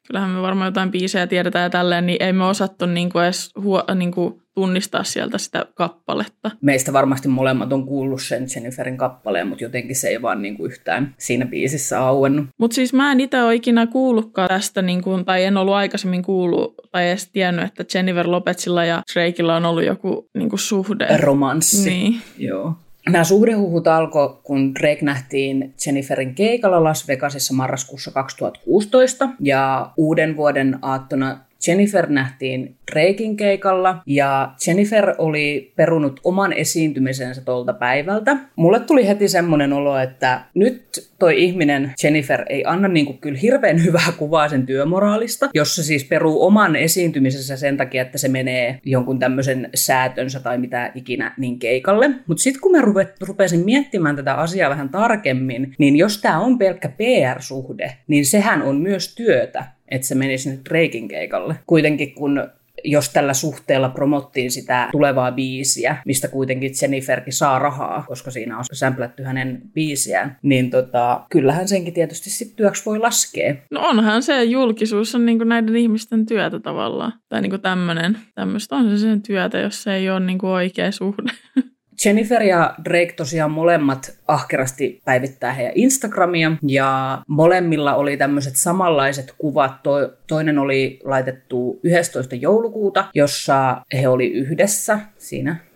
Kyllähän 0.08 0.30
me 0.30 0.42
varmaan 0.42 0.68
jotain 0.68 0.92
biisejä 0.92 1.28
tiedetään 1.28 1.64
ja 1.64 1.70
tälleen, 1.70 2.06
niin 2.06 2.24
ei 2.24 2.34
me 2.34 2.46
osattu 2.46 2.86
niin 2.86 3.10
kuin 3.10 3.24
edes 3.24 3.52
huo, 3.62 3.84
niin 3.96 4.12
kuin 4.12 4.42
tunnistaa 4.54 5.04
sieltä 5.04 5.38
sitä 5.38 5.66
kappaletta. 5.76 6.52
Meistä 6.62 6.94
varmasti 6.94 7.28
molemmat 7.28 7.74
on 7.74 7.86
kuullut 7.86 8.22
sen 8.22 8.48
Jenniferin 8.56 8.98
kappaleen, 8.98 9.48
mutta 9.48 9.64
jotenkin 9.64 9.96
se 9.96 10.08
ei 10.08 10.22
vaan 10.22 10.42
niin 10.42 10.58
kuin 10.58 10.72
yhtään 10.72 11.16
siinä 11.18 11.46
biisissä 11.46 12.02
auennut. 12.06 12.46
Mutta 12.58 12.76
siis 12.76 12.94
mä 12.94 13.12
en 13.12 13.20
itse 13.20 13.44
ole 13.44 13.56
ikinä 13.56 13.88
kuullutkaan 13.88 14.50
tästä, 14.50 14.82
niin 14.82 15.04
kuin, 15.04 15.26
tai 15.26 15.44
en 15.44 15.58
ollut 15.58 15.74
aikaisemmin 15.74 16.24
kuullut 16.24 16.76
tai 16.92 17.10
edes 17.10 17.30
tiennyt, 17.32 17.66
että 17.66 17.98
Jennifer 17.98 18.28
Lopezilla 18.28 18.86
ja 18.86 19.02
Drakeilla 19.14 19.56
on 19.56 19.66
ollut 19.66 19.86
joku 19.86 20.30
niin 20.38 20.50
kuin 20.50 20.60
suhde. 20.60 21.18
Romanssi. 21.18 21.90
Niin. 21.90 22.22
Joo. 22.38 22.76
Nämä 23.10 23.24
suhdehuhut 23.24 23.88
alkoi, 23.88 24.40
kun 24.44 24.76
Drake 24.76 25.06
nähtiin 25.06 25.74
Jenniferin 25.86 26.36
keikalla 26.36 26.84
Las 26.84 27.08
Vegasissa 27.08 27.54
marraskuussa 27.54 28.12
2016 28.12 29.30
ja 29.40 29.92
uuden 29.98 30.38
vuoden 30.38 30.80
aattona 30.82 31.40
Jennifer 31.68 32.10
nähtiin 32.10 32.76
Drakein 32.92 33.38
keikalla 33.38 34.02
ja 34.06 34.54
Jennifer 34.68 35.16
oli 35.18 35.74
perunut 35.76 36.20
oman 36.24 36.54
esiintymisensä 36.54 37.42
tuolta 37.42 37.74
päivältä. 37.74 38.38
Mulle 38.56 38.80
tuli 38.80 39.08
heti 39.08 39.28
semmoinen 39.28 39.74
olo, 39.74 39.98
että 39.98 40.42
nyt 40.54 41.12
toi 41.20 41.44
ihminen 41.44 41.94
Jennifer 42.04 42.46
ei 42.50 42.64
anna 42.66 42.88
niinku 42.88 43.14
kyllä 43.14 43.40
hirveän 43.40 43.84
hyvää 43.84 44.12
kuvaa 44.18 44.50
sen 44.50 44.66
työmoraalista, 44.66 45.50
jos 45.54 45.76
se 45.76 45.84
siis 45.84 46.04
peruu 46.04 46.46
oman 46.46 46.76
esiintymisensä 46.76 47.58
sen 47.58 47.78
takia, 47.78 48.02
että 48.02 48.18
se 48.18 48.28
menee 48.28 48.80
jonkun 48.86 49.20
tämmöisen 49.20 49.70
säätönsä 49.76 50.40
tai 50.40 50.58
mitä 50.58 50.92
ikinä 50.96 51.34
niin 51.38 51.60
keikalle. 51.60 52.10
Mutta 52.28 52.44
sitten 52.44 52.62
kun 52.62 52.72
mä 52.72 52.82
rupesin 53.22 53.66
miettimään 53.66 54.16
tätä 54.16 54.34
asiaa 54.34 54.70
vähän 54.70 54.90
tarkemmin, 54.90 55.76
niin 55.78 55.96
jos 55.96 56.22
tämä 56.22 56.40
on 56.40 56.58
pelkkä 56.58 56.90
PR-suhde, 56.90 57.98
niin 58.08 58.26
sehän 58.26 58.62
on 58.62 58.78
myös 58.78 59.16
työtä 59.16 59.66
että 59.92 60.08
se 60.08 60.16
menisi 60.16 60.52
nyt 60.52 60.62
Drakein 60.70 61.08
keikalle. 61.08 61.56
Kuitenkin 61.68 62.16
kun 62.16 62.50
jos 62.84 63.10
tällä 63.10 63.34
suhteella 63.34 63.90
promottiin 63.90 64.52
sitä 64.52 64.90
tulevaa 64.92 65.32
biisiä, 65.32 65.98
mistä 66.06 66.28
kuitenkin 66.28 66.72
Jenniferkin 66.82 67.34
saa 67.34 67.60
rahaa, 67.60 68.04
koska 68.08 68.32
siinä 68.32 68.58
on 68.58 68.64
sämplätty 68.72 69.24
hänen 69.24 69.62
biisiään, 69.74 70.38
niin 70.42 70.70
tota, 70.70 71.26
kyllähän 71.30 71.68
senkin 71.68 71.94
tietysti 71.94 72.30
sitten 72.30 72.56
työksi 72.56 72.86
voi 72.86 73.00
laskea. 73.00 73.56
No 73.72 73.82
onhan 73.82 74.24
se, 74.24 74.44
julkisuus 74.44 75.16
on 75.16 75.26
niinku 75.26 75.44
näiden 75.44 75.76
ihmisten 75.76 76.26
työtä 76.26 76.60
tavallaan. 76.60 77.14
Tai 77.30 77.42
niinku 77.42 77.58
tämmöinen, 77.58 78.18
tämmöistä 78.36 78.76
on 78.76 78.90
se 78.90 78.98
sen 79.02 79.22
työtä, 79.22 79.58
jos 79.58 79.84
se 79.84 79.96
ei 79.96 80.10
ole 80.10 80.20
niinku 80.20 80.48
oikea 80.48 80.92
suhde. 80.92 81.32
Jennifer 82.06 82.44
ja 82.44 82.76
Drake 82.86 83.14
tosiaan 83.16 83.52
molemmat 83.52 84.18
ahkerasti 84.28 85.02
päivittää 85.06 85.54
heidän 85.54 85.74
Instagramia 85.76 86.52
ja 86.68 87.22
molemmilla 87.28 87.96
oli 87.96 88.18
tämmöiset 88.18 88.56
samanlaiset 88.56 89.34
kuvat. 89.38 89.84
To- 89.84 90.14
toinen 90.28 90.60
oli 90.60 91.00
laitettu 91.04 91.80
11. 91.84 92.36
joulukuuta, 92.36 93.06
jossa 93.14 93.82
he 93.94 94.08
oli 94.08 94.28
yhdessä 94.28 95.00
siinä 95.18 95.71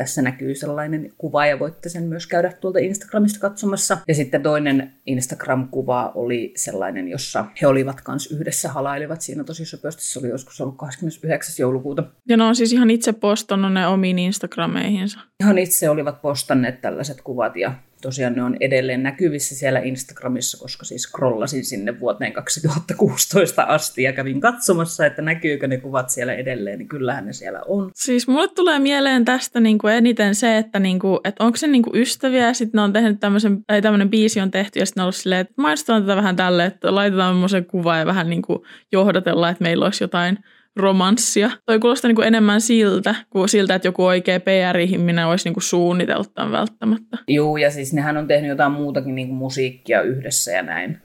tässä 0.00 0.22
näkyy 0.22 0.54
sellainen 0.54 1.12
kuva 1.18 1.46
ja 1.46 1.58
voitte 1.58 1.88
sen 1.88 2.02
myös 2.02 2.26
käydä 2.26 2.52
tuolta 2.52 2.78
Instagramista 2.78 3.40
katsomassa. 3.40 3.98
Ja 4.08 4.14
sitten 4.14 4.42
toinen 4.42 4.92
Instagram-kuva 5.06 6.12
oli 6.14 6.52
sellainen, 6.56 7.08
jossa 7.08 7.44
he 7.62 7.66
olivat 7.66 8.00
kanssa 8.00 8.36
yhdessä 8.36 8.68
halailivat 8.68 9.20
siinä 9.20 9.44
tosi 9.44 9.64
söpösti. 9.64 10.04
Se 10.04 10.18
oli 10.18 10.28
joskus 10.28 10.60
ollut 10.60 10.76
29. 10.76 11.54
joulukuuta. 11.58 12.04
Ja 12.28 12.36
ne 12.36 12.44
on 12.44 12.56
siis 12.56 12.72
ihan 12.72 12.90
itse 12.90 13.12
postannut 13.12 13.72
ne 13.72 13.86
omiin 13.86 14.18
Instagrameihinsa. 14.18 15.20
Ihan 15.40 15.58
itse 15.58 15.90
olivat 15.90 16.22
postanneet 16.22 16.80
tällaiset 16.80 17.20
kuvat 17.20 17.56
ja 17.56 17.72
tosiaan 18.00 18.34
ne 18.34 18.42
on 18.42 18.56
edelleen 18.60 19.02
näkyvissä 19.02 19.54
siellä 19.54 19.80
Instagramissa, 19.80 20.58
koska 20.58 20.84
siis 20.84 21.02
scrollasin 21.02 21.64
sinne 21.64 22.00
vuoteen 22.00 22.32
2016 22.32 23.62
asti 23.62 24.02
ja 24.02 24.12
kävin 24.12 24.40
katsomassa, 24.40 25.06
että 25.06 25.22
näkyykö 25.22 25.68
ne 25.68 25.78
kuvat 25.78 26.10
siellä 26.10 26.34
edelleen, 26.34 26.78
niin 26.78 26.88
kyllähän 26.88 27.26
ne 27.26 27.32
siellä 27.32 27.62
on. 27.66 27.90
Siis 27.94 28.28
mulle 28.28 28.48
tulee 28.48 28.78
mieleen 28.78 29.24
tästä 29.24 29.60
niin 29.60 29.78
kuin 29.78 29.94
eniten 29.94 30.34
se, 30.34 30.58
että, 30.58 30.80
niin 30.80 30.98
kuin, 30.98 31.20
että 31.24 31.44
onko 31.44 31.56
se 31.56 31.66
niin 31.66 31.82
kuin 31.82 31.96
ystäviä 31.96 32.46
ja 32.46 32.54
sitten 32.54 32.78
ne 32.78 32.82
on 32.82 32.92
tehnyt 32.92 33.20
tämmöisen, 33.20 33.64
tai 33.66 33.82
tämmöinen 33.82 34.10
biisi 34.10 34.40
on 34.40 34.50
tehty 34.50 34.78
ja 34.78 34.86
sitten 34.86 35.00
on 35.00 35.04
ollut 35.04 35.16
silleen, 35.16 35.40
että 35.40 35.54
mainostetaan 35.56 36.02
tätä 36.02 36.16
vähän 36.16 36.36
tälle, 36.36 36.64
että 36.64 36.94
laitetaan 36.94 37.34
semmoisen 37.34 37.64
kuva 37.64 37.96
ja 37.96 38.06
vähän 38.06 38.30
niin 38.30 38.42
kuin 38.42 38.58
johdatellaan, 38.92 39.52
että 39.52 39.64
meillä 39.64 39.84
olisi 39.84 40.04
jotain 40.04 40.38
romanssia. 40.76 41.50
Toi 41.66 41.78
kuulostaa 41.78 42.08
niin 42.08 42.16
kuin 42.16 42.28
enemmän 42.28 42.60
siltä, 42.60 43.14
kuin 43.30 43.48
siltä, 43.48 43.74
että 43.74 43.88
joku 43.88 44.04
oikea 44.04 44.40
PR-ihminen 44.40 45.26
olisi 45.26 45.44
niin 45.44 45.54
kuin 45.54 45.62
suunnitellut 45.62 46.34
tämän 46.34 46.52
välttämättä. 46.52 47.18
Juu, 47.28 47.56
ja 47.56 47.70
siis 47.70 47.92
nehän 47.92 48.16
on 48.16 48.26
tehnyt 48.26 48.48
jotain 48.48 48.72
muutakin 48.72 49.14
niin 49.14 49.28
kuin 49.28 49.38
musiikkia 49.38 50.02
yhdessä 50.02 50.50
ja 50.52 50.62
näin. 50.62 50.98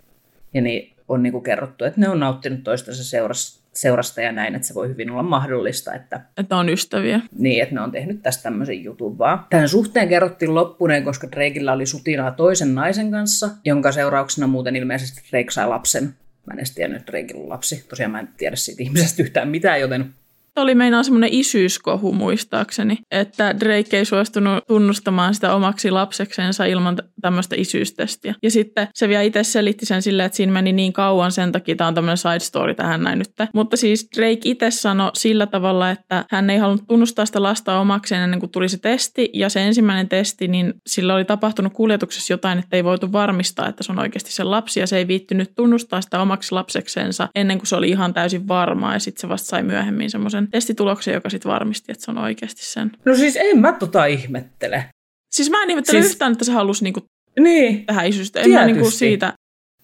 Ja 0.53 0.61
niin 0.61 0.95
on 1.07 1.23
niin 1.23 1.33
kuin 1.33 1.43
kerrottu, 1.43 1.85
että 1.85 2.01
ne 2.01 2.09
on 2.09 2.19
nauttinut 2.19 2.63
toistensa 2.63 3.03
seurasta, 3.03 3.65
seurasta 3.73 4.21
ja 4.21 4.31
näin, 4.31 4.55
että 4.55 4.67
se 4.67 4.73
voi 4.73 4.87
hyvin 4.87 5.11
olla 5.11 5.23
mahdollista, 5.23 5.93
että... 5.93 6.21
Että 6.37 6.57
on 6.57 6.69
ystäviä. 6.69 7.19
Niin, 7.37 7.63
että 7.63 7.75
ne 7.75 7.81
on 7.81 7.91
tehnyt 7.91 8.23
tästä 8.23 8.43
tämmöisen 8.43 8.83
jutun 8.83 9.17
vaan. 9.17 9.45
Tämän 9.49 9.69
suhteen 9.69 10.09
kerrottiin 10.09 10.55
loppuneen, 10.55 11.03
koska 11.03 11.27
Drakeilla 11.31 11.73
oli 11.73 11.85
sutinaa 11.85 12.31
toisen 12.31 12.75
naisen 12.75 13.11
kanssa, 13.11 13.49
jonka 13.65 13.91
seurauksena 13.91 14.47
muuten 14.47 14.75
ilmeisesti 14.75 15.21
Drake 15.31 15.51
sai 15.51 15.67
lapsen. 15.67 16.13
Mä 16.45 16.53
en 16.53 16.59
edes 16.59 16.75
tiennyt, 16.75 16.99
että 16.99 17.11
Drakeilla 17.11 17.49
lapsi. 17.49 17.85
Tosiaan 17.89 18.11
mä 18.11 18.19
en 18.19 18.29
tiedä 18.37 18.55
siitä 18.55 18.83
ihmisestä 18.83 19.23
yhtään 19.23 19.47
mitään, 19.47 19.81
joten 19.81 20.13
oli 20.55 20.75
meinaa 20.75 21.03
semmoinen 21.03 21.29
isyyskohu 21.33 22.13
muistaakseni, 22.13 22.97
että 23.11 23.55
Drake 23.59 23.97
ei 23.97 24.05
suostunut 24.05 24.67
tunnustamaan 24.67 25.35
sitä 25.35 25.55
omaksi 25.55 25.91
lapseksensa 25.91 26.65
ilman 26.65 26.97
tämmöistä 27.21 27.55
isyystestiä. 27.57 28.35
Ja 28.43 28.51
sitten 28.51 28.87
se 28.93 29.09
vielä 29.09 29.21
itse 29.21 29.43
selitti 29.43 29.85
sen 29.85 30.01
silleen, 30.01 30.25
että 30.25 30.35
siinä 30.35 30.51
meni 30.51 30.73
niin 30.73 30.93
kauan 30.93 31.31
sen 31.31 31.51
takia, 31.51 31.75
tämä 31.75 31.87
on 31.87 31.95
tämmöinen 31.95 32.17
side 32.17 32.39
story 32.39 32.75
tähän 32.75 33.03
näin 33.03 33.19
nyt. 33.19 33.29
Mutta 33.53 33.77
siis 33.77 34.09
Drake 34.17 34.39
itse 34.43 34.71
sanoi 34.71 35.11
sillä 35.13 35.45
tavalla, 35.45 35.89
että 35.89 36.25
hän 36.31 36.49
ei 36.49 36.57
halunnut 36.57 36.87
tunnustaa 36.87 37.25
sitä 37.25 37.43
lasta 37.43 37.79
omakseen 37.79 38.21
ennen 38.21 38.39
kuin 38.39 38.51
tuli 38.51 38.69
se 38.69 38.77
testi. 38.77 39.29
Ja 39.33 39.49
se 39.49 39.61
ensimmäinen 39.61 40.09
testi, 40.09 40.47
niin 40.47 40.73
sillä 40.87 41.15
oli 41.15 41.25
tapahtunut 41.25 41.73
kuljetuksessa 41.73 42.33
jotain, 42.33 42.59
että 42.59 42.75
ei 42.77 42.83
voitu 42.83 43.11
varmistaa, 43.11 43.69
että 43.69 43.83
se 43.83 43.91
on 43.91 43.99
oikeasti 43.99 44.31
se 44.31 44.43
lapsi. 44.43 44.79
Ja 44.79 44.87
se 44.87 44.97
ei 44.97 45.07
viittynyt 45.07 45.55
tunnustaa 45.55 46.01
sitä 46.01 46.21
omaksi 46.21 46.51
lapseksensa 46.51 47.29
ennen 47.35 47.57
kuin 47.57 47.67
se 47.67 47.75
oli 47.75 47.89
ihan 47.89 48.13
täysin 48.13 48.47
varmaa. 48.47 48.93
Ja 48.93 48.99
sitten 48.99 49.21
se 49.21 49.29
vasta 49.29 49.47
sai 49.47 49.63
myöhemmin 49.63 50.09
semmoisen 50.09 50.44
semmoisen 50.45 50.51
testituloksen, 50.51 51.13
joka 51.13 51.29
sitten 51.29 51.51
varmisti, 51.51 51.91
että 51.91 52.05
se 52.05 52.11
on 52.11 52.17
oikeasti 52.17 52.65
sen. 52.65 52.91
No 53.05 53.15
siis 53.15 53.37
en 53.41 53.59
mä 53.59 53.73
tota 53.73 54.05
ihmettele. 54.05 54.85
Siis 55.35 55.49
mä 55.49 55.63
en 55.63 55.69
ihmettele 55.69 56.01
siis... 56.01 56.13
yhtään, 56.13 56.31
että 56.31 56.45
se 56.45 56.51
halusi 56.51 56.83
niinku 56.83 57.01
niin, 57.39 57.85
tähän 57.85 58.07
isyystä. 58.07 58.39
En 58.39 58.51
mä 58.51 58.65
niinku 58.65 58.91
siitä 58.91 59.33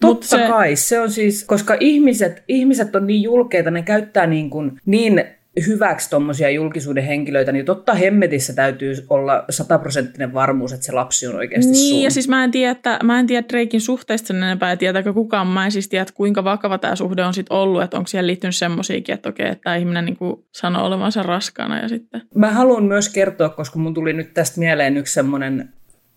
Totta 0.01 0.27
se... 0.27 0.47
kai, 0.47 0.75
se 0.75 0.99
on 0.99 1.11
siis, 1.11 1.43
koska 1.43 1.77
ihmiset, 1.79 2.43
ihmiset 2.47 2.95
on 2.95 3.07
niin 3.07 3.21
julkeita, 3.21 3.71
ne 3.71 3.81
käyttää 3.81 4.27
niin, 4.27 4.49
kuin, 4.49 4.71
niin 4.85 5.23
hyväksi 5.67 6.09
tuommoisia 6.09 6.49
julkisuuden 6.49 7.03
henkilöitä, 7.03 7.51
niin 7.51 7.65
totta 7.65 7.93
hemmetissä 7.93 8.53
täytyy 8.53 8.93
olla 9.09 9.45
sataprosenttinen 9.49 10.33
varmuus, 10.33 10.73
että 10.73 10.85
se 10.85 10.91
lapsi 10.91 11.27
on 11.27 11.35
oikeasti 11.35 11.71
Niin, 11.71 11.95
sun. 11.95 12.03
ja 12.03 12.11
siis 12.11 12.27
mä 12.27 12.43
en 12.43 12.51
tiedä, 12.51 12.71
että 12.71 12.99
mä 13.03 13.19
en 13.19 13.27
tiedä 13.27 13.47
Drakein 13.49 13.81
suhteesta 13.81 14.27
sen 14.27 14.43
enempää, 14.43 14.69
ja 14.69 14.77
tietääkö 14.77 15.13
kukaan, 15.13 15.47
mä 15.47 15.65
en 15.65 15.71
siis 15.71 15.89
tiedä, 15.89 16.01
että 16.01 16.13
kuinka 16.13 16.43
vakava 16.43 16.77
tämä 16.77 16.95
suhde 16.95 17.25
on 17.25 17.33
sitten 17.33 17.57
ollut, 17.57 17.81
että 17.81 17.97
onko 17.97 18.07
siihen 18.07 18.27
liittynyt 18.27 18.55
semmoisiakin, 18.55 19.15
että 19.15 19.29
okei, 19.29 19.47
että 19.47 19.63
tämä 19.63 19.75
ihminen 19.75 20.05
niin 20.05 20.17
sanoo 20.51 20.85
olevansa 20.85 21.23
raskaana 21.23 21.79
ja 21.79 21.87
sitten. 21.89 22.21
Mä 22.35 22.51
haluan 22.51 22.83
myös 22.83 23.09
kertoa, 23.09 23.49
koska 23.49 23.79
mun 23.79 23.93
tuli 23.93 24.13
nyt 24.13 24.33
tästä 24.33 24.59
mieleen 24.59 24.97
yksi 24.97 25.13
semmoinen 25.13 25.69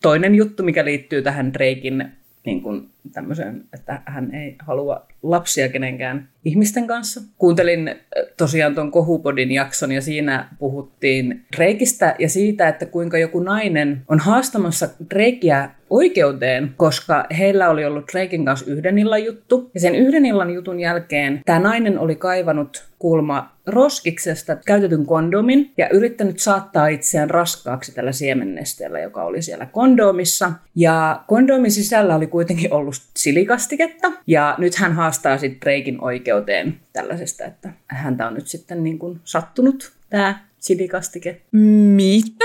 toinen 0.03 0.35
juttu, 0.35 0.63
mikä 0.63 0.85
liittyy 0.85 1.23
tähän 1.23 1.53
Drakein 1.55 2.05
niin 2.47 2.63
kuin 2.63 2.94
tämmöiseen, 3.13 3.65
että 3.73 4.03
hän 4.07 4.35
ei 4.35 4.57
halua 4.59 5.07
lapsia 5.23 5.69
kenenkään 5.69 6.29
ihmisten 6.45 6.87
kanssa. 6.87 7.21
Kuuntelin 7.39 7.89
äh, 7.89 7.97
tosiaan 8.37 8.75
tuon 8.75 8.91
Kohupodin 8.91 9.53
jakson 9.53 9.93
ja 9.93 10.01
siinä 10.01 10.49
puhuttiin 10.59 11.45
Reikistä 11.59 12.17
ja 12.19 12.29
siitä, 12.29 12.69
että 12.69 12.87
kuinka 12.87 13.19
joku 13.19 13.41
nainen 13.41 14.03
on 14.09 14.19
haastamassa 14.19 14.89
Reikiä 15.13 15.71
oikeuteen, 15.91 16.75
koska 16.77 17.27
heillä 17.39 17.71
oli 17.71 17.85
ollut 17.85 18.15
Reikin 18.15 18.45
kanssa 18.45 18.71
yhden 18.71 18.99
illan 18.99 19.25
juttu. 19.25 19.71
Ja 19.75 19.81
sen 19.81 19.95
yhden 19.95 20.27
illan 20.27 20.51
jutun 20.51 20.81
jälkeen 20.81 21.41
tämä 21.47 21.59
nainen 21.59 21.99
oli 21.99 22.17
kaivanut 22.17 22.85
kulma 22.99 23.55
roskiksesta 23.67 24.57
käytetyn 24.57 25.07
kondomin 25.07 25.73
ja 25.77 25.89
yrittänyt 25.89 26.39
saattaa 26.39 26.87
itseään 26.87 27.31
raskaaksi 27.31 27.95
tällä 27.95 28.13
siemennesteellä, 28.13 29.01
joka 29.01 29.25
oli 29.25 29.43
siellä 29.43 29.67
kondomissa. 29.67 30.53
Ja 30.75 31.23
kondomin 31.27 31.71
sisällä 31.71 32.17
oli 32.17 32.27
kuitenkin 32.27 32.73
ollut 32.73 32.94
silikastiketta. 33.17 34.13
Ja 34.27 34.55
nyt 34.59 34.75
hän 34.75 34.93
haastaa 34.93 35.39
sitten 35.39 35.67
Reikin 35.67 36.01
oikeuteen 36.01 36.81
tällaisesta, 36.93 37.45
että 37.45 37.73
häntä 37.87 38.27
on 38.27 38.35
nyt 38.35 38.49
sitten 38.49 38.85
niin 38.85 38.99
kuin 38.99 39.21
sattunut 39.25 39.93
tämä 40.11 40.45
silikastike. 40.59 41.43
Mitä? 41.53 42.45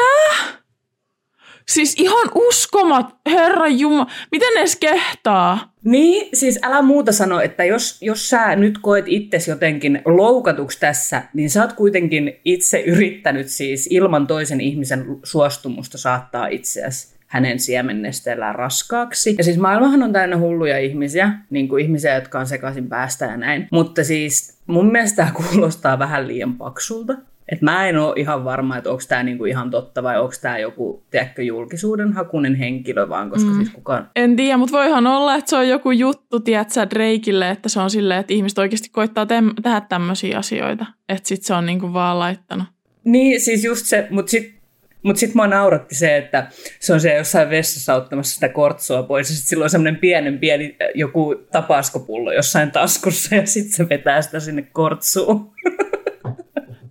Siis 1.69 1.95
ihan 1.97 2.31
uskomat, 2.35 3.15
herra 3.29 3.67
Jumala, 3.67 4.11
miten 4.31 4.57
edes 4.57 4.75
kehtaa? 4.75 5.73
Niin, 5.83 6.29
siis 6.33 6.59
älä 6.63 6.81
muuta 6.81 7.11
sano, 7.11 7.39
että 7.41 7.63
jos, 7.63 7.97
jos 8.01 8.29
sä 8.29 8.55
nyt 8.55 8.77
koet 8.77 9.05
itsesi 9.07 9.51
jotenkin 9.51 10.01
loukatuksi 10.05 10.79
tässä, 10.79 11.21
niin 11.33 11.49
sä 11.49 11.61
oot 11.61 11.73
kuitenkin 11.73 12.39
itse 12.45 12.81
yrittänyt 12.81 13.47
siis 13.47 13.87
ilman 13.91 14.27
toisen 14.27 14.61
ihmisen 14.61 15.05
suostumusta 15.23 15.97
saattaa 15.97 16.47
itseäsi 16.47 17.18
hänen 17.29 17.59
siemennesteellään 17.59 18.55
raskaaksi. 18.55 19.35
Ja 19.37 19.43
siis 19.43 19.57
maailmahan 19.57 20.03
on 20.03 20.13
täynnä 20.13 20.37
hulluja 20.37 20.79
ihmisiä, 20.79 21.31
niin 21.49 21.67
kuin 21.67 21.83
ihmisiä, 21.83 22.15
jotka 22.15 22.39
on 22.39 22.47
sekaisin 22.47 22.89
päästä 22.89 23.25
ja 23.25 23.37
näin. 23.37 23.67
Mutta 23.71 24.03
siis 24.03 24.59
mun 24.67 24.91
mielestä 24.91 25.15
tämä 25.15 25.31
kuulostaa 25.31 25.99
vähän 25.99 26.27
liian 26.27 26.55
paksulta. 26.55 27.13
Et 27.51 27.61
mä 27.61 27.87
en 27.87 27.97
ole 27.97 28.13
ihan 28.17 28.45
varma, 28.45 28.77
että 28.77 28.89
onko 28.89 29.03
tämä 29.07 29.23
niinku 29.23 29.45
ihan 29.45 29.71
totta 29.71 30.03
vai 30.03 30.19
onko 30.19 30.33
tämä 30.41 30.57
joku, 30.57 31.03
tiedätkö, 31.11 31.43
julkisuuden 31.43 32.13
hakunen 32.13 32.55
henkilö 32.55 33.09
vaan, 33.09 33.29
koska 33.29 33.49
mm. 33.49 33.55
siis 33.55 33.69
kukaan... 33.69 34.09
En 34.15 34.35
tiedä, 34.35 34.57
mutta 34.57 34.77
voihan 34.77 35.07
olla, 35.07 35.35
että 35.35 35.49
se 35.49 35.55
on 35.55 35.67
joku 35.67 35.91
juttu, 35.91 36.39
tiedätkö, 36.39 36.87
Drakeille, 36.89 37.49
että 37.49 37.69
se 37.69 37.79
on 37.79 37.89
silleen, 37.89 38.19
että 38.19 38.33
ihmiset 38.33 38.57
oikeasti 38.57 38.89
koittaa 38.89 39.25
te- 39.25 39.43
tehdä 39.63 39.81
tämmöisiä 39.81 40.37
asioita. 40.37 40.85
Että 41.09 41.27
sit 41.27 41.43
se 41.43 41.53
on 41.53 41.65
niinku 41.65 41.93
vaan 41.93 42.19
laittanut. 42.19 42.67
Niin, 43.03 43.41
siis 43.41 43.63
just 43.63 43.85
se, 43.85 44.07
mutta 44.09 44.29
sitten 44.29 44.58
mutta 45.03 45.19
sitten 45.19 45.37
mua 45.37 45.47
nauratti 45.47 45.95
se, 45.95 46.17
että 46.17 46.47
se 46.79 46.93
on 46.93 47.01
siellä 47.01 47.17
jossain 47.17 47.49
vessassa 47.49 47.95
ottamassa 47.95 48.33
sitä 48.33 48.49
kortsua 48.49 49.03
pois 49.03 49.29
ja 49.29 49.35
sitten 49.35 49.49
sillä 49.49 49.63
on 49.63 49.69
semmoinen 49.69 49.95
pienen 49.95 50.39
pieni 50.39 50.75
joku 50.95 51.35
tapaskopullo 51.51 52.31
jossain 52.31 52.71
taskussa 52.71 53.35
ja 53.35 53.45
sitten 53.45 53.73
se 53.73 53.89
vetää 53.89 54.21
sitä 54.21 54.39
sinne 54.39 54.61
kortsuun. 54.61 55.51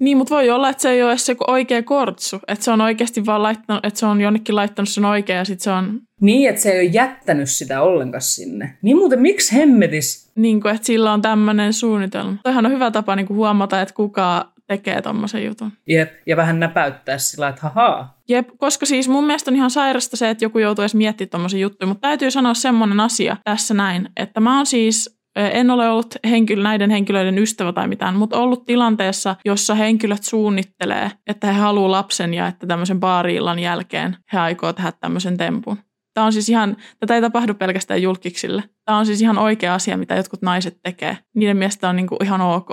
Niin, 0.00 0.16
mutta 0.16 0.34
voi 0.34 0.50
olla, 0.50 0.68
että 0.68 0.82
se 0.82 0.90
ei 0.90 1.02
ole 1.02 1.10
edes 1.10 1.28
joku 1.28 1.44
oikea 1.46 1.82
kortsu. 1.82 2.40
Että 2.48 2.64
se 2.64 2.70
on 2.70 2.80
oikeasti 2.80 3.26
vaan 3.26 3.42
laittanut, 3.42 3.84
että 3.84 4.00
se 4.00 4.06
on 4.06 4.20
jonnekin 4.20 4.56
laittanut 4.56 4.88
sen 4.88 5.04
oikein 5.04 5.36
ja 5.36 5.44
sitten 5.44 5.64
se 5.64 5.70
on... 5.70 6.00
Niin, 6.20 6.48
että 6.48 6.60
se 6.60 6.70
ei 6.70 6.86
ole 6.86 6.90
jättänyt 6.92 7.50
sitä 7.50 7.82
ollenkaan 7.82 8.22
sinne. 8.22 8.78
Niin 8.82 8.96
muuten, 8.96 9.20
miksi 9.20 9.56
hemmetis? 9.56 10.30
Niin 10.34 10.60
kuin, 10.60 10.74
että 10.74 10.86
sillä 10.86 11.12
on 11.12 11.22
tämmöinen 11.22 11.72
suunnitelma. 11.72 12.36
Toihan 12.42 12.66
on 12.66 12.72
hyvä 12.72 12.90
tapa 12.90 13.16
niin 13.16 13.26
kuin 13.26 13.36
huomata, 13.36 13.80
että 13.80 13.94
kuka 13.94 14.52
tekee 14.68 15.02
tommosen 15.02 15.44
jutun. 15.44 15.72
Jep, 15.87 16.12
ja 16.26 16.37
vähän 16.37 16.60
näpäyttää 16.60 17.18
sillä, 17.18 17.48
että 17.48 17.62
hahaa. 17.62 18.18
Jep, 18.28 18.48
koska 18.58 18.87
siis 18.87 19.08
mun 19.08 19.26
mielestä 19.26 19.50
on 19.50 19.56
ihan 19.56 19.70
sairasta 19.70 20.16
se, 20.16 20.30
että 20.30 20.44
joku 20.44 20.58
joutuu 20.58 20.82
edes 20.82 20.94
miettimään 20.94 21.30
tommosen 21.30 21.60
juttuja, 21.60 21.88
mutta 21.88 22.08
täytyy 22.08 22.30
sanoa 22.30 22.54
semmoinen 22.54 23.00
asia 23.00 23.37
tässä 23.44 23.75
näin, 23.75 24.08
että 24.16 24.40
mä 24.40 24.56
oon 24.56 24.66
siis 24.66 25.18
en 25.37 25.70
ole 25.70 25.88
ollut 25.88 26.14
henkilö, 26.30 26.62
näiden 26.62 26.90
henkilöiden 26.90 27.38
ystävä 27.38 27.72
tai 27.72 27.88
mitään, 27.88 28.14
mutta 28.14 28.38
ollut 28.38 28.66
tilanteessa, 28.66 29.37
jossa 29.44 29.75
henkilöt 29.75 30.22
suunnittelee, 30.22 31.10
että 31.26 31.46
he 31.46 31.60
haluaa 31.60 31.90
lapsen 31.90 32.34
ja 32.34 32.46
että 32.46 32.66
tämmöisen 32.66 33.00
baariillan 33.00 33.58
jälkeen 33.58 34.16
he 34.32 34.38
aikoo 34.38 34.72
tehdä 34.72 34.92
tämmöisen 34.92 35.37
tempun. 35.37 35.78
Tämä 36.14 36.26
on 36.26 36.32
siis 36.32 36.48
ihan, 36.48 36.76
tätä 37.00 37.14
ei 37.14 37.20
tapahdu 37.20 37.54
pelkästään 37.54 38.02
julkiksille. 38.02 38.62
Tämä 38.84 38.98
on 38.98 39.06
siis 39.06 39.22
ihan 39.22 39.38
oikea 39.38 39.75
asia, 39.75 39.96
mitä 39.96 40.14
jotkut 40.14 40.42
naiset 40.42 40.78
tekee. 40.82 41.18
Niiden 41.34 41.56
mielestä 41.56 41.88
on 41.88 41.96
niin 41.96 42.06
kuin 42.06 42.25
ihan 42.25 42.40
ok. 42.40 42.68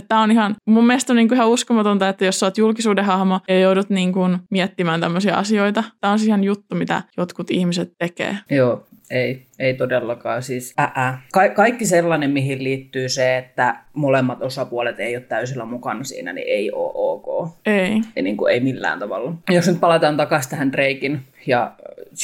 Tämä 0.00 0.22
on 0.22 0.30
ihan, 0.30 0.54
mun 0.66 0.86
mielestä 0.86 1.12
on 1.12 1.16
niin 1.16 1.28
kuin 1.28 1.36
ihan 1.36 1.48
uskomatonta, 1.48 2.08
että 2.08 2.24
jos 2.24 2.40
sä 2.40 2.46
oot 2.46 2.58
julkisuuden 2.58 3.04
hahmo 3.04 3.40
ja 3.48 3.60
joudut 3.60 3.90
niin 3.90 4.12
kuin 4.12 4.38
miettimään 4.50 5.00
tämmöisiä 5.00 5.34
asioita. 5.34 5.84
Tämä 6.00 6.12
on 6.12 6.18
siis 6.18 6.28
ihan 6.28 6.44
juttu, 6.44 6.74
mitä 6.74 7.02
jotkut 7.16 7.50
ihmiset 7.50 7.92
tekee. 7.98 8.36
Joo, 8.50 8.86
ei, 9.10 9.46
ei 9.58 9.74
todellakaan. 9.74 10.42
Siis 10.42 10.74
ää. 10.76 11.22
Ka- 11.32 11.48
kaikki 11.48 11.86
sellainen, 11.86 12.30
mihin 12.30 12.64
liittyy 12.64 13.08
se, 13.08 13.36
että 13.36 13.76
molemmat 13.92 14.42
osapuolet 14.42 15.00
ei 15.00 15.16
ole 15.16 15.24
täysillä 15.24 15.64
mukana 15.64 16.04
siinä, 16.04 16.32
niin 16.32 16.48
ei 16.48 16.72
ole 16.72 16.92
ok. 16.94 17.50
Ei. 17.66 18.00
Ja 18.16 18.22
niin 18.22 18.36
kuin 18.36 18.52
ei 18.52 18.60
millään 18.60 18.98
tavalla. 18.98 19.34
Jos 19.50 19.68
nyt 19.68 19.80
palataan 19.80 20.16
takaisin 20.16 20.50
tähän 20.50 20.72
Drakein 20.72 21.20
ja 21.46 21.72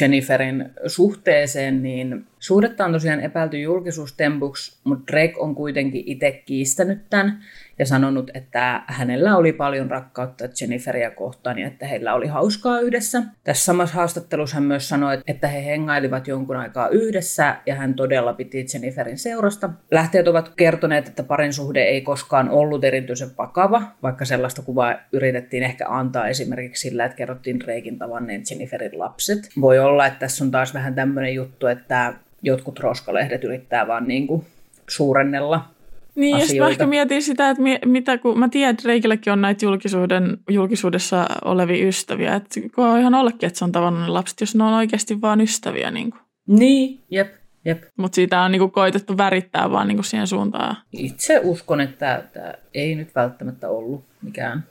Jenniferin 0.01 0.71
suhteeseen, 0.87 1.83
niin 1.83 2.27
suhdetta 2.39 2.85
on 2.85 2.93
tosiaan 2.93 3.21
epäilty 3.21 3.61
julkisuustempuksi, 3.61 4.79
mutta 4.85 5.13
Drake 5.13 5.35
on 5.39 5.55
kuitenkin 5.55 6.03
itse 6.07 6.43
kiistänyt 6.47 6.99
tämän 7.11 7.43
ja 7.79 7.87
sanonut, 7.87 8.31
että 8.35 8.83
hänellä 8.87 9.37
oli 9.37 9.53
paljon 9.53 9.91
rakkautta 9.91 10.45
Jenniferia 10.61 11.11
kohtaan 11.11 11.59
ja 11.59 11.67
että 11.67 11.87
heillä 11.87 12.15
oli 12.15 12.27
hauskaa 12.27 12.81
yhdessä. 12.81 13.23
Tässä 13.45 13.65
samassa 13.65 13.95
haastattelussa 13.95 14.55
hän 14.55 14.65
myös 14.65 14.89
sanoi, 14.89 15.19
että 15.27 15.49
he 15.49 15.65
hengailivat 15.65 16.29
jonkun 16.29 16.57
aikaa 16.57 16.89
yhdessä 16.89 17.57
ja 17.67 17.75
hän 17.75 17.95
todella 17.95 18.33
piti 18.33 18.67
Jenniferin 18.75 19.19
seurasta. 19.19 19.71
Lähteet 19.91 20.29
ovat 20.29 20.53
kertoneet, 20.57 21.09
että 21.09 21.23
parin 21.23 21.53
suhde 21.53 21.83
ei 21.83 22.01
koskaan 22.01 22.51
ollut 22.51 22.85
erityisen 22.85 23.31
vakava, 23.39 23.83
vaikka 24.03 24.25
sellaista 24.25 24.63
kuvaa 24.63 24.95
yritettiin 25.13 25.63
ehkä 25.63 25.89
antaa 25.89 26.29
esimerkiksi 26.29 26.89
sillä, 26.89 27.05
että 27.05 27.17
kerrottiin 27.17 27.61
Drakein 27.61 27.99
tavanneen 27.99 28.43
Jenniferin 28.51 28.99
lapset. 28.99 29.39
Voi 29.61 29.79
olla, 29.79 30.07
että 30.07 30.19
tässä 30.19 30.45
on 30.45 30.51
taas 30.51 30.75
vähän 30.75 30.95
tämmöinen 30.95 31.35
juttu, 31.35 31.67
että 31.67 32.15
jotkut 32.43 32.81
roskalehdet 32.81 33.45
yrittää 33.45 33.87
vaan 33.87 34.09
niin 34.09 34.27
kuin 34.27 34.47
suurennella 34.89 35.74
Niin, 36.17 36.37
asioita. 36.37 36.65
ja 36.65 36.69
ehkä 36.71 36.87
mietin 36.87 37.23
sitä, 37.23 37.51
että 37.51 37.63
mi- 37.63 37.79
mitä, 37.85 38.19
kun 38.19 38.39
mä 38.39 38.49
tiedän, 38.49 38.71
että 38.71 38.89
Reikillekin 38.89 39.33
on 39.33 39.41
näitä 39.41 39.65
julkisuuden, 39.65 40.39
julkisuudessa 40.51 41.27
olevia 41.45 41.87
ystäviä, 41.87 42.35
että 42.35 42.61
kun 42.75 42.87
on 42.87 43.01
ihan 43.01 43.15
ollekin, 43.15 43.47
että 43.47 43.59
se 43.59 43.65
on 43.65 43.73
tavannut 43.73 44.03
ne 44.03 44.09
lapset, 44.09 44.41
jos 44.41 44.55
ne 44.55 44.65
on 44.65 44.73
oikeasti 44.73 45.21
vaan 45.21 45.41
ystäviä. 45.41 45.91
Niin, 45.91 46.11
kuin. 46.11 46.21
niin 46.47 47.01
jep. 47.11 47.35
Jep. 47.65 47.83
Mutta 47.97 48.17
siitä 48.17 48.41
on 48.43 48.53
niinku 48.53 48.69
koitettu 48.69 49.17
värittää 49.17 49.71
vaan 49.71 49.89
niinku 49.89 50.03
siihen 50.03 50.27
suuntaan. 50.27 50.77
Itse 50.93 51.41
uskon, 51.45 51.81
että 51.81 52.25
tämä 52.33 52.55
ei 52.75 52.95
nyt 52.95 53.15
välttämättä 53.15 53.69
ollut 53.69 54.05
mikään 54.23 54.65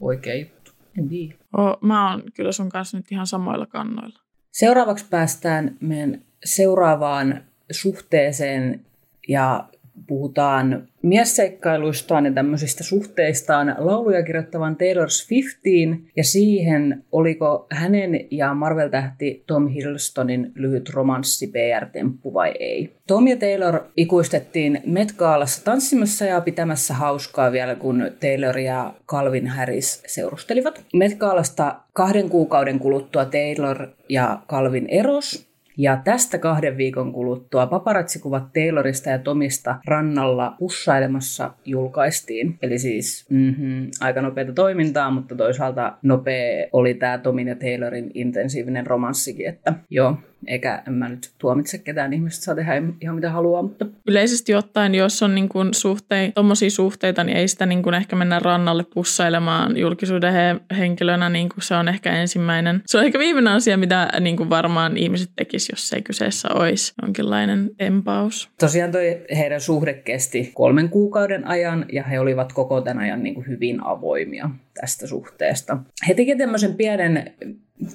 oikea 0.00 0.34
juttu. 0.34 0.70
En 0.98 1.08
tiedä. 1.08 1.34
Oh, 1.56 1.78
mä 1.80 2.10
oon 2.10 2.22
kyllä 2.34 2.52
sun 2.52 2.68
kanssa 2.68 2.96
nyt 2.96 3.12
ihan 3.12 3.26
samoilla 3.26 3.66
kannoilla. 3.66 4.18
Seuraavaksi 4.52 5.04
päästään 5.10 5.76
meidän 5.80 6.22
seuraavaan 6.44 7.42
suhteeseen 7.70 8.80
ja 9.28 9.64
puhutaan 10.06 10.88
miesseikkailuistaan 11.02 12.24
ja 12.24 12.32
tämmöisistä 12.32 12.84
suhteistaan 12.84 13.74
lauluja 13.78 14.22
kirjoittavan 14.22 14.76
Taylor 14.76 15.10
Swiftiin 15.10 16.08
ja 16.16 16.24
siihen, 16.24 17.04
oliko 17.12 17.66
hänen 17.70 18.20
ja 18.30 18.54
Marvel-tähti 18.54 19.44
Tom 19.46 19.68
Hiddlestonin 19.68 20.52
lyhyt 20.54 20.90
romanssi 20.90 21.46
PR-temppu 21.46 22.34
vai 22.34 22.54
ei. 22.60 22.96
Tom 23.06 23.26
ja 23.26 23.36
Taylor 23.36 23.80
ikuistettiin 23.96 24.80
Met 24.86 25.12
Gaalassa 25.12 25.64
tanssimassa 25.64 26.24
ja 26.24 26.40
pitämässä 26.40 26.94
hauskaa 26.94 27.52
vielä, 27.52 27.74
kun 27.74 28.10
Taylor 28.20 28.58
ja 28.58 28.94
Calvin 29.06 29.46
Harris 29.46 30.02
seurustelivat. 30.06 30.84
Met 30.94 31.18
Gaalasta 31.18 31.80
kahden 31.92 32.28
kuukauden 32.28 32.78
kuluttua 32.78 33.24
Taylor 33.24 33.88
ja 34.08 34.40
Calvin 34.48 34.86
eros 34.88 35.55
ja 35.76 36.00
tästä 36.04 36.38
kahden 36.38 36.76
viikon 36.76 37.12
kuluttua 37.12 37.66
paparatsikuvat 37.66 38.52
Taylorista 38.52 39.10
ja 39.10 39.18
Tomista 39.18 39.76
rannalla 39.86 40.54
pussailemassa 40.58 41.50
julkaistiin. 41.64 42.58
Eli 42.62 42.78
siis 42.78 43.26
mm-hmm, 43.30 43.90
aika 44.00 44.22
nopeata 44.22 44.52
toimintaa, 44.52 45.10
mutta 45.10 45.34
toisaalta 45.34 45.92
nopea 46.02 46.68
oli 46.72 46.94
tämä 46.94 47.18
Tomin 47.18 47.48
ja 47.48 47.56
Taylorin 47.56 48.10
intensiivinen 48.14 48.86
romanssikin, 48.86 49.48
että 49.48 49.74
joo, 49.90 50.16
eikä 50.46 50.82
en 50.86 50.92
mä 50.92 51.08
nyt 51.08 51.30
tuomitse 51.38 51.78
ketään 51.78 52.12
ihmistä, 52.12 52.44
saa 52.44 52.54
tehdä 52.54 52.82
ihan 53.00 53.14
mitä 53.14 53.30
haluaa. 53.30 53.62
Mutta... 53.62 53.86
Yleisesti 54.08 54.54
ottaen, 54.54 54.94
jos 54.94 55.22
on 55.22 55.34
niin 55.34 55.48
kuin 55.48 55.74
suhtei, 55.74 56.32
tommosia 56.32 56.70
suhteita, 56.70 57.24
niin 57.24 57.36
ei 57.36 57.48
sitä 57.48 57.66
niin 57.66 57.82
kuin 57.82 57.94
ehkä 57.94 58.16
mennä 58.16 58.38
rannalle 58.38 58.84
pussailemaan 58.94 59.76
julkisuuden 59.76 60.32
he, 60.32 60.56
henkilönä, 60.78 61.28
niin 61.28 61.48
kuin 61.48 61.62
se 61.62 61.74
on 61.74 61.88
ehkä 61.88 62.12
ensimmäinen. 62.12 62.82
Se 62.86 62.98
on 62.98 63.04
ehkä 63.04 63.18
viimeinen 63.18 63.52
asia, 63.52 63.76
mitä 63.76 64.08
niin 64.20 64.36
kuin 64.36 64.50
varmaan 64.50 64.96
ihmiset 64.96 65.30
tekis, 65.36 65.68
jos 65.68 65.92
ei 65.92 66.02
kyseessä 66.02 66.48
olisi 66.54 66.94
jonkinlainen 67.02 67.70
tempaus. 67.76 68.50
Tosiaan 68.60 68.92
toi 68.92 69.20
heidän 69.36 69.60
suhde 69.60 69.94
kesti 69.94 70.50
kolmen 70.54 70.88
kuukauden 70.88 71.46
ajan 71.46 71.86
ja 71.92 72.02
he 72.02 72.20
olivat 72.20 72.52
koko 72.52 72.80
tämän 72.80 73.04
ajan 73.04 73.22
niin 73.22 73.34
kuin 73.34 73.46
hyvin 73.46 73.84
avoimia 73.84 74.50
tästä 74.80 75.06
suhteesta. 75.06 75.78
He 76.08 76.14
tekivät 76.14 76.38
tämmöisen 76.38 76.74
pienen 76.74 77.34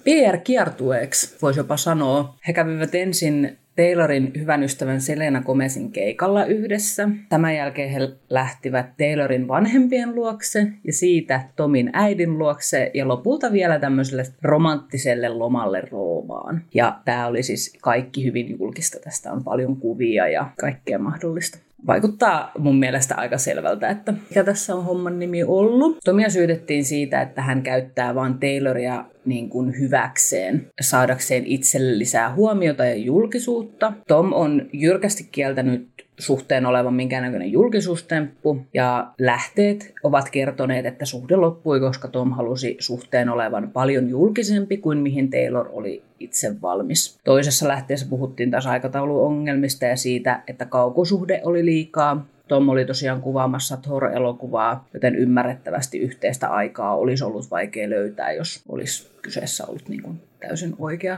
PR-kiertueeksi, 0.03 1.35
voisi 1.41 1.59
jopa 1.59 1.77
sanoa. 1.77 2.35
He 2.47 2.53
kävivät 2.53 2.95
ensin 2.95 3.57
Taylorin 3.75 4.31
hyvän 4.39 4.63
ystävän 4.63 5.01
Selena 5.01 5.41
Gomezin 5.41 5.91
keikalla 5.91 6.45
yhdessä. 6.45 7.09
Tämän 7.29 7.55
jälkeen 7.55 7.89
he 7.89 7.99
lähtivät 8.29 8.85
Taylorin 8.97 9.47
vanhempien 9.47 10.15
luokse 10.15 10.67
ja 10.83 10.93
siitä 10.93 11.41
Tomin 11.55 11.89
äidin 11.93 12.37
luokse 12.37 12.91
ja 12.93 13.07
lopulta 13.07 13.51
vielä 13.51 13.79
tämmöiselle 13.79 14.23
romanttiselle 14.41 15.29
lomalle 15.29 15.81
Roomaan. 15.81 16.63
Ja 16.73 16.99
tämä 17.05 17.27
oli 17.27 17.43
siis 17.43 17.77
kaikki 17.81 18.25
hyvin 18.25 18.59
julkista. 18.59 18.99
Tästä 19.03 19.31
on 19.31 19.43
paljon 19.43 19.77
kuvia 19.77 20.27
ja 20.27 20.49
kaikkea 20.59 20.99
mahdollista 20.99 21.57
vaikuttaa 21.87 22.51
mun 22.57 22.79
mielestä 22.79 23.15
aika 23.15 23.37
selvältä, 23.37 23.89
että 23.89 24.11
mikä 24.11 24.43
tässä 24.43 24.75
on 24.75 24.85
homman 24.85 25.19
nimi 25.19 25.43
ollut. 25.43 25.97
Tomia 26.05 26.29
syydettiin 26.29 26.85
siitä, 26.85 27.21
että 27.21 27.41
hän 27.41 27.61
käyttää 27.61 28.15
vain 28.15 28.33
Tayloria 28.39 29.05
niin 29.25 29.49
kuin 29.49 29.79
hyväkseen 29.79 30.67
saadakseen 30.81 31.45
itselle 31.45 31.97
lisää 31.97 32.33
huomiota 32.33 32.85
ja 32.85 32.95
julkisuutta. 32.95 33.93
Tom 34.07 34.33
on 34.33 34.69
jyrkästi 34.73 35.27
kieltänyt 35.31 35.89
suhteen 36.21 36.65
olevan 36.65 36.93
minkäännäköinen 36.93 37.51
julkisuustemppu, 37.51 38.61
ja 38.73 39.11
lähteet 39.19 39.93
ovat 40.03 40.29
kertoneet, 40.29 40.85
että 40.85 41.05
suhde 41.05 41.35
loppui, 41.35 41.79
koska 41.79 42.07
Tom 42.07 42.31
halusi 42.31 42.77
suhteen 42.79 43.29
olevan 43.29 43.69
paljon 43.73 44.09
julkisempi 44.09 44.77
kuin 44.77 44.97
mihin 44.97 45.29
Taylor 45.29 45.69
oli 45.71 46.03
itse 46.19 46.61
valmis. 46.61 47.19
Toisessa 47.23 47.67
lähteessä 47.67 48.05
puhuttiin 48.09 48.51
taas 48.51 48.67
aikatauluongelmista 48.67 49.85
ja 49.85 49.95
siitä, 49.95 50.43
että 50.47 50.65
kaukosuhde 50.65 51.41
oli 51.43 51.65
liikaa. 51.65 52.25
Tom 52.47 52.69
oli 52.69 52.85
tosiaan 52.85 53.21
kuvaamassa 53.21 53.77
Thor-elokuvaa, 53.77 54.87
joten 54.93 55.15
ymmärrettävästi 55.15 55.99
yhteistä 55.99 56.47
aikaa 56.47 56.97
olisi 56.97 57.23
ollut 57.23 57.51
vaikea 57.51 57.89
löytää, 57.89 58.31
jos 58.31 58.63
olisi 58.69 59.11
kyseessä 59.21 59.65
ollut 59.67 59.89
niin 59.89 60.03
kuin 60.03 60.21
täysin 60.39 60.75
oikea 60.79 61.17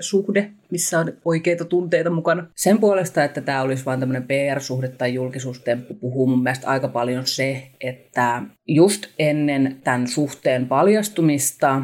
suhde, 0.00 0.50
missä 0.70 0.98
on 0.98 1.12
oikeita 1.24 1.64
tunteita 1.64 2.10
mukana. 2.10 2.46
Sen 2.56 2.78
puolesta, 2.78 3.24
että 3.24 3.40
tämä 3.40 3.62
olisi 3.62 3.84
vain 3.84 4.00
tämmöinen 4.00 4.28
PR-suhde 4.28 4.88
tai 4.88 5.14
julkisuustemppu, 5.14 5.94
puhuu 5.94 6.26
mun 6.26 6.42
mielestä 6.42 6.68
aika 6.68 6.88
paljon 6.88 7.26
se, 7.26 7.62
että 7.80 8.42
just 8.68 9.06
ennen 9.18 9.76
tämän 9.84 10.08
suhteen 10.08 10.66
paljastumista 10.66 11.82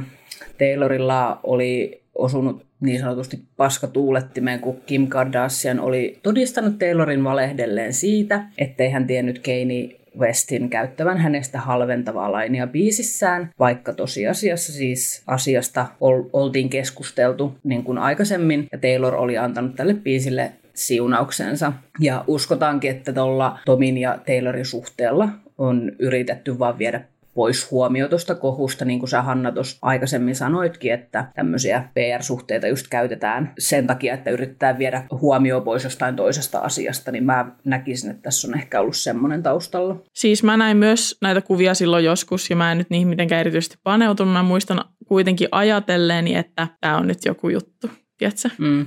Taylorilla 0.59 1.40
oli 1.42 2.03
osunut 2.14 2.66
niin 2.81 3.01
sanotusti 3.01 3.40
paskatuulettimeen, 3.57 4.61
kun 4.61 4.81
Kim 4.87 5.07
Kardashian 5.07 5.81
oli 5.81 6.19
todistanut 6.23 6.79
Taylorin 6.79 7.25
valehdelleen 7.25 7.92
siitä, 7.92 8.45
ettei 8.59 8.90
hän 8.90 9.07
tiennyt 9.07 9.38
Keini 9.38 9.96
Westin 10.18 10.70
käyttävän 10.70 11.18
hänestä 11.18 11.61
halventavaa 11.61 12.33
lainia 12.33 12.66
biisissään, 12.66 13.50
vaikka 13.59 13.92
tosiasiassa 13.92 14.72
siis 14.72 15.22
asiasta 15.26 15.87
ol, 16.00 16.22
oltiin 16.33 16.68
keskusteltu 16.68 17.59
niin 17.64 17.85
kuin 17.85 17.98
aikaisemmin, 17.98 18.66
ja 18.72 18.79
Taylor 18.79 19.14
oli 19.14 19.38
antanut 19.38 19.76
tälle 19.76 19.94
biisille 19.94 20.52
siunauksensa. 20.74 21.72
Ja 22.00 22.24
uskotaankin, 22.26 22.90
että 22.90 23.12
tuolla 23.12 23.59
Tomin 23.64 23.98
ja 23.98 24.18
Taylorin 24.26 24.66
suhteella 24.66 25.29
on 25.59 25.92
yritetty 25.98 26.59
vaan 26.59 26.79
viedä 26.79 27.05
pois 27.37 27.70
huomio 27.70 28.09
tuosta 28.09 28.35
kohusta, 28.35 28.85
niin 28.85 28.99
kuin 28.99 29.11
sä 29.11 29.22
Hanna 29.22 29.53
tuossa 29.53 29.79
aikaisemmin 29.83 30.37
sanoitkin, 30.37 30.92
että 30.92 31.29
tämmöisiä 31.35 31.88
PR-suhteita 31.94 32.66
just 32.66 32.87
käytetään 32.90 33.53
sen 33.59 33.87
takia, 33.87 34.14
että 34.14 34.31
yritetään 34.31 34.79
viedä 34.79 35.03
huomio 35.11 35.61
pois 35.61 35.85
jostain 35.85 36.16
toisesta 36.16 36.59
asiasta, 36.59 37.12
niin 37.12 37.25
mä 37.25 37.51
näkisin, 37.64 38.11
että 38.11 38.22
tässä 38.22 38.49
on 38.49 38.59
ehkä 38.59 38.81
ollut 38.81 38.96
semmoinen 38.96 39.42
taustalla. 39.42 40.03
Siis 40.12 40.42
mä 40.42 40.57
näin 40.57 40.77
myös 40.77 41.18
näitä 41.22 41.40
kuvia 41.40 41.75
silloin 41.75 42.05
joskus, 42.05 42.51
ja 42.51 42.57
mä 42.57 42.72
en 42.72 42.79
nyt 42.79 42.90
niihin 42.90 43.09
mitenkään 43.09 43.40
erityisesti 43.40 43.77
paneutunut. 43.83 44.33
Mä 44.33 44.42
muistan 44.42 44.85
kuitenkin 45.07 45.49
ajatelleeni, 45.53 46.35
että 46.35 46.68
tämä 46.81 46.96
on 46.96 47.07
nyt 47.07 47.25
joku 47.25 47.49
juttu, 47.49 47.90
tiedätkö? 48.18 48.49
Mm 48.59 48.87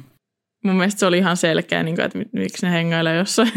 mun 0.63 0.75
mielestä 0.75 0.99
se 0.99 1.05
oli 1.05 1.17
ihan 1.17 1.37
selkeä, 1.37 1.83
niin 1.83 1.95
kuin, 1.95 2.05
että 2.05 2.19
miksi 2.33 2.65
ne 2.65 2.71
hengailee 2.71 3.17
jossain 3.17 3.51